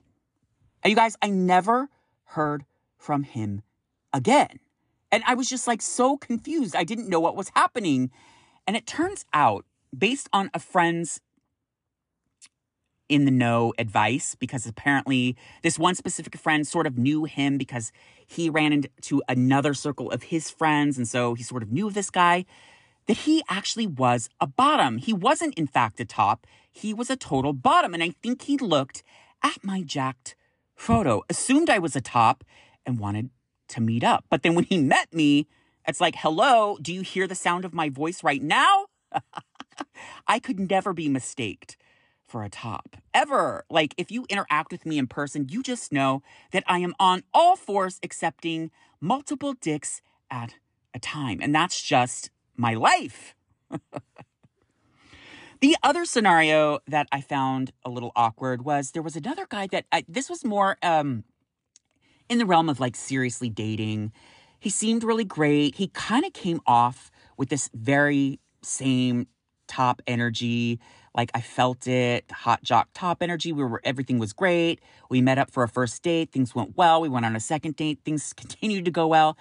[0.84, 1.89] And you guys, I never
[2.26, 2.65] heard
[2.97, 3.61] from him
[4.13, 4.59] again.
[5.11, 6.76] And I was just like so confused.
[6.76, 8.11] I didn't know what was happening.
[8.67, 9.65] And it turns out,
[9.97, 11.21] based on a friend's
[13.07, 17.91] in the know advice because apparently this one specific friend sort of knew him because
[18.26, 20.97] he ran into another circle of his friends.
[20.97, 22.45] And so he sort of knew this guy
[23.05, 24.97] that he actually was a bottom.
[24.97, 26.47] He wasn't, in fact, a top.
[26.71, 27.93] He was a total bottom.
[27.93, 29.03] And I think he looked
[29.43, 30.36] at my jacked
[30.76, 32.43] photo, assumed I was a top,
[32.86, 33.30] and wanted
[33.69, 34.26] to meet up.
[34.30, 35.47] But then when he met me,
[35.88, 38.88] it's like, hello, do you hear the sound of my voice right now?
[40.28, 41.78] I could never be mistaked
[42.28, 42.97] for a top.
[43.13, 43.65] Ever.
[43.69, 46.21] Like, if you interact with me in person, you just know
[46.51, 50.01] that I am on all fours accepting multiple dicks
[50.32, 50.55] at
[50.93, 51.39] a time.
[51.41, 53.36] And that's just my life.
[55.62, 59.86] the other scenario that I found a little awkward was there was another guy that
[59.91, 61.24] I, this was more um,
[62.30, 64.12] in the realm of like seriously dating.
[64.60, 65.76] He seemed really great.
[65.76, 69.28] He kind of came off with this very same
[69.68, 70.80] top energy.
[71.16, 73.53] Like I felt it, hot jock top energy.
[73.53, 74.82] We were everything was great.
[75.10, 76.32] We met up for a first date.
[76.32, 77.01] Things went well.
[77.01, 77.99] We went on a second date.
[78.03, 79.38] Things continued to go well.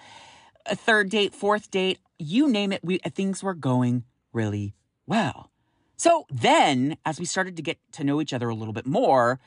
[0.67, 4.03] A third date, fourth date, you name it, we things were going
[4.33, 4.73] really
[5.05, 5.51] well.
[5.97, 9.39] So then, as we started to get to know each other a little bit more,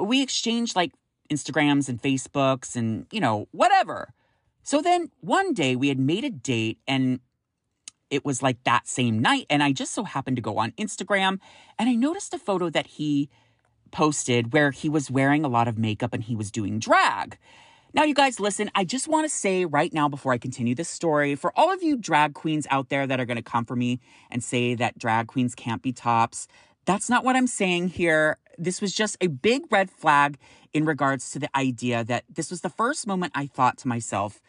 [0.00, 0.92] we exchanged like
[1.30, 4.12] Instagrams and Facebooks and, you know, whatever.
[4.62, 7.20] So then one day we had made a date and
[8.10, 9.46] it was like that same night.
[9.50, 11.38] And I just so happened to go on Instagram
[11.78, 13.28] and I noticed a photo that he
[13.90, 17.38] posted where he was wearing a lot of makeup and he was doing drag.
[17.96, 20.90] Now, you guys, listen, I just want to say right now before I continue this
[20.90, 23.74] story for all of you drag queens out there that are going to come for
[23.74, 26.46] me and say that drag queens can't be tops,
[26.84, 28.36] that's not what I'm saying here.
[28.58, 30.36] This was just a big red flag
[30.74, 34.42] in regards to the idea that this was the first moment I thought to myself,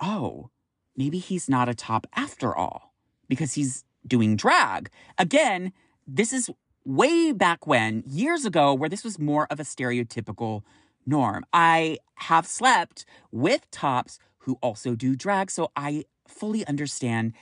[0.00, 0.50] oh,
[0.96, 2.94] maybe he's not a top after all
[3.28, 4.90] because he's doing drag.
[5.18, 5.72] Again,
[6.04, 6.50] this is
[6.84, 10.62] way back when, years ago, where this was more of a stereotypical
[11.08, 11.44] norm.
[11.52, 17.32] I have slept with tops who also do drag, so I fully understand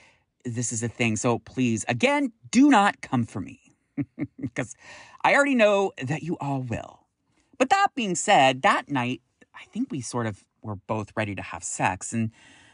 [0.45, 1.15] this is a thing.
[1.15, 3.75] So please, again, do not come for me
[4.39, 4.75] because
[5.23, 7.01] I already know that you all will.
[7.57, 9.21] But that being said, that night,
[9.53, 12.13] I think we sort of were both ready to have sex.
[12.13, 12.31] And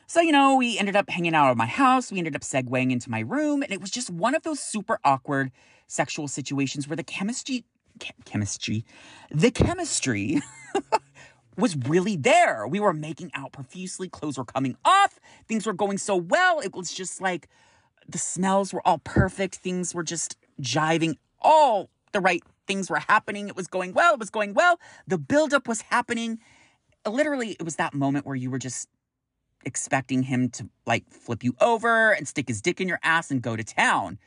[0.08, 2.12] so, you know, we ended up hanging out at my house.
[2.12, 3.64] We ended up segueing into my room.
[3.64, 5.52] And it was just one of those super awkward
[5.88, 7.64] sexual situations where the chemistry,
[8.26, 8.86] chemistry,
[9.32, 10.41] the chemistry
[11.58, 12.68] was really there.
[12.68, 16.60] We were making out profusely, clothes were coming off, things were going so well.
[16.60, 17.48] It was just like
[18.08, 23.48] the smells were all perfect, things were just jiving, all the right things were happening.
[23.48, 24.80] It was going well, it was going well.
[25.08, 26.39] The buildup was happening.
[27.06, 28.88] Literally, it was that moment where you were just
[29.66, 33.41] expecting him to like flip you over and stick his dick in your ass and
[33.41, 34.20] go to town.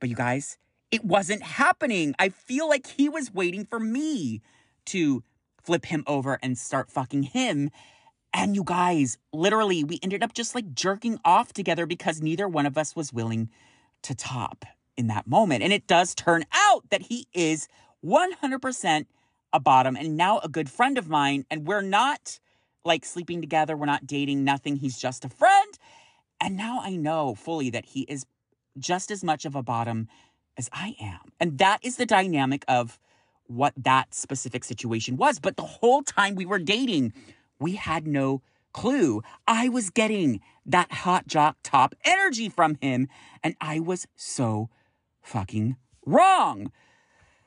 [0.00, 0.58] But you guys,
[0.90, 2.14] it wasn't happening.
[2.18, 4.42] I feel like he was waiting for me
[4.86, 5.22] to
[5.62, 7.70] flip him over and start fucking him.
[8.32, 12.66] And you guys, literally, we ended up just like jerking off together because neither one
[12.66, 13.50] of us was willing
[14.02, 14.64] to top
[14.96, 15.62] in that moment.
[15.62, 17.68] And it does turn out that he is
[18.04, 19.06] 100%
[19.52, 21.44] a bottom and now a good friend of mine.
[21.50, 22.40] And we're not
[22.84, 24.76] like sleeping together, we're not dating, nothing.
[24.76, 25.78] He's just a friend.
[26.40, 28.24] And now I know fully that he is
[28.78, 30.08] just as much of a bottom
[30.56, 31.32] as I am.
[31.38, 32.98] And that is the dynamic of
[33.46, 35.38] what that specific situation was.
[35.38, 37.12] But the whole time we were dating,
[37.58, 38.42] we had no
[38.72, 39.22] clue.
[39.46, 43.08] I was getting that hot jock top energy from him,
[43.42, 44.70] and I was so
[45.22, 45.76] fucking
[46.06, 46.70] wrong.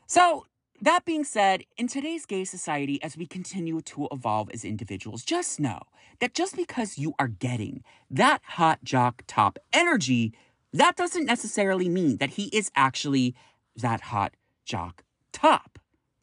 [0.07, 0.45] So,
[0.81, 5.57] that being said, in today's gay society, as we continue to evolve as individuals, just
[5.57, 5.79] know
[6.19, 10.33] that just because you are getting that hot jock top energy,
[10.73, 13.35] that doesn't necessarily mean that he is actually
[13.75, 14.33] that hot
[14.65, 15.79] jock top.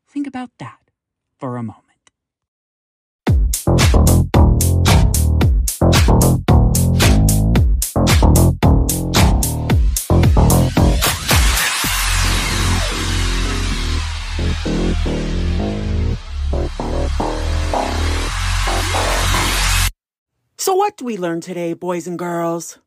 [0.08, 0.90] Think about that
[1.38, 1.86] for a moment.
[20.58, 22.78] So, what do we learn today, boys and girls,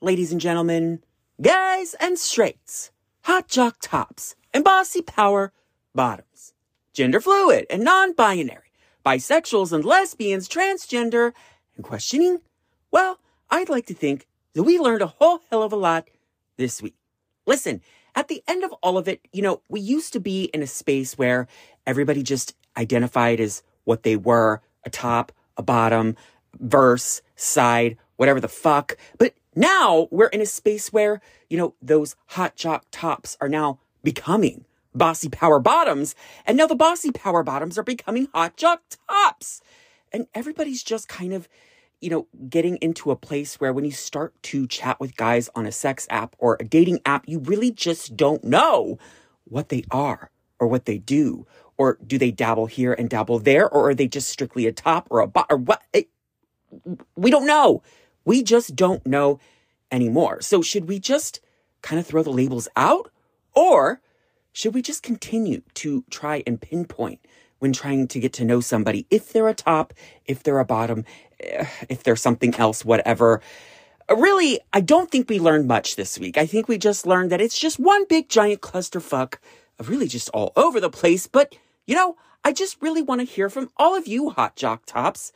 [0.00, 1.02] ladies and gentlemen,
[1.40, 2.90] guys and straights,
[3.22, 5.52] hot jock tops, and bossy power
[5.94, 6.52] bottoms?
[6.92, 8.72] gender fluid and non binary,
[9.04, 11.32] bisexuals and lesbians, transgender,
[11.76, 12.40] and questioning?
[12.90, 13.18] Well,
[13.50, 16.08] I'd like to think that we learned a whole hell of a lot
[16.56, 16.94] this week.
[17.46, 17.80] Listen,
[18.14, 20.66] at the end of all of it, you know, we used to be in a
[20.66, 21.48] space where
[21.86, 26.16] everybody just identified as what they were a top, a bottom,
[26.60, 28.96] verse, side, whatever the fuck.
[29.18, 33.78] But now we're in a space where, you know, those hot jock tops are now
[34.02, 36.14] becoming bossy power bottoms,
[36.46, 39.60] and now the bossy power bottoms are becoming hot jock tops.
[40.12, 41.48] And everybody's just kind of,
[42.00, 45.64] you know, getting into a place where when you start to chat with guys on
[45.64, 48.98] a sex app or a dating app, you really just don't know
[49.44, 51.46] what they are or what they do.
[51.78, 53.68] Or do they dabble here and dabble there?
[53.68, 55.82] Or are they just strictly a top or a bot or what?
[55.92, 56.08] It,
[57.16, 57.82] we don't know.
[58.24, 59.40] We just don't know
[59.90, 60.40] anymore.
[60.40, 61.40] So should we just
[61.82, 63.10] kind of throw the labels out?
[63.54, 64.00] Or
[64.52, 67.20] should we just continue to try and pinpoint
[67.58, 69.94] when trying to get to know somebody if they're a top,
[70.26, 71.04] if they're a bottom,
[71.40, 73.40] eh, if they're something else, whatever?
[74.10, 76.36] Really, I don't think we learned much this week.
[76.36, 79.36] I think we just learned that it's just one big giant clusterfuck
[79.88, 81.26] really just all over the place.
[81.26, 81.54] But,
[81.86, 85.32] you know, I just really want to hear from all of you hot jock tops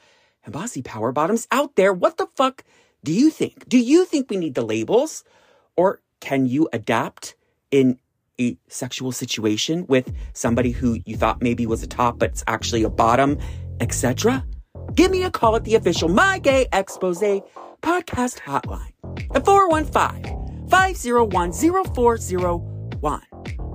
[0.46, 1.92] and bossy power bottoms out there.
[1.92, 2.64] What the fuck
[3.04, 3.68] do you think?
[3.68, 5.24] Do you think we need the labels?
[5.76, 7.34] Or can you adapt
[7.70, 7.98] in
[8.40, 12.82] a sexual situation with somebody who you thought maybe was a top, but it's actually
[12.82, 13.38] a bottom,
[13.80, 14.44] etc.?
[14.94, 17.42] Give me a call at the official My Gay Expose
[17.82, 18.92] podcast hotline
[19.34, 23.22] at 415 501 0401.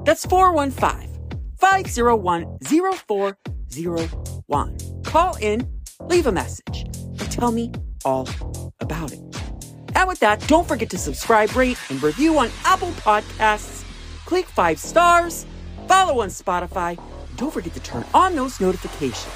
[0.04, 1.10] That's 415
[1.58, 4.78] 501 0401.
[5.04, 6.86] Call in, leave a message,
[7.20, 7.72] and tell me
[8.06, 8.28] all
[8.80, 9.20] about it.
[9.96, 13.84] And with that, don't forget to subscribe, rate, and review on Apple Podcasts.
[14.26, 15.46] Click five stars,
[15.88, 17.00] follow on Spotify,
[17.36, 19.34] don't forget to turn on those notifications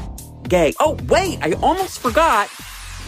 [0.49, 0.73] gay.
[0.81, 2.49] Oh, wait, I almost forgot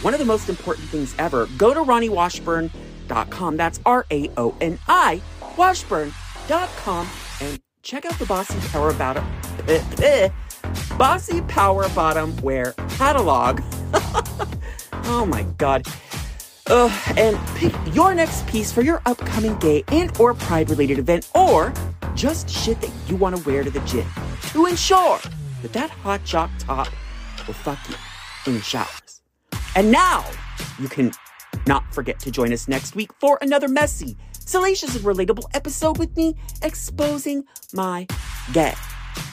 [0.01, 1.47] one of the most important things ever.
[1.57, 3.57] Go to raoniwashburn.com.
[3.57, 5.21] That's R A O N I,
[5.57, 7.07] washburn.com,
[7.41, 9.23] and check out the Boston Power about it.
[10.97, 13.61] Bossy Power Bottom Wear catalog.
[15.05, 15.87] oh my god.
[16.67, 21.73] And pick your next piece for your upcoming gay and or pride related event or
[22.13, 24.07] just shit that you want to wear to the gym
[24.51, 25.19] to ensure
[25.61, 26.87] that that hot jock top
[27.47, 27.95] will fuck you
[28.47, 29.21] in the showers.
[29.75, 30.25] And now
[30.79, 31.11] you can
[31.67, 36.15] not forget to join us next week for another messy, salacious, and relatable episode with
[36.15, 37.43] me exposing
[37.73, 38.07] my
[38.53, 38.73] gay.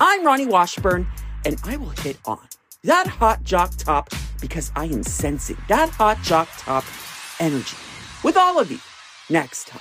[0.01, 1.07] I'm Raoni Washburn,
[1.45, 2.41] and I will hit on
[2.85, 4.11] that hot jock top
[4.41, 6.85] because I am sensing that hot jock top
[7.39, 7.77] energy
[8.25, 8.81] with all of you
[9.31, 9.81] next time.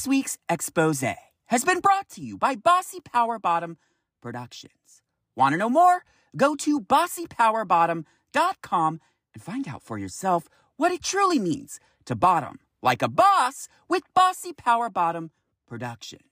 [0.00, 1.04] This week's expose
[1.48, 3.76] has been brought to you by Bossy Power Bottom
[4.22, 5.02] Productions.
[5.36, 6.06] Want to know more?
[6.34, 9.00] Go to bossypowerbottom.com
[9.34, 10.48] and find out for yourself
[10.78, 15.32] what it truly means to bottom like a boss with Bossy Power Bottom
[15.68, 16.29] Productions.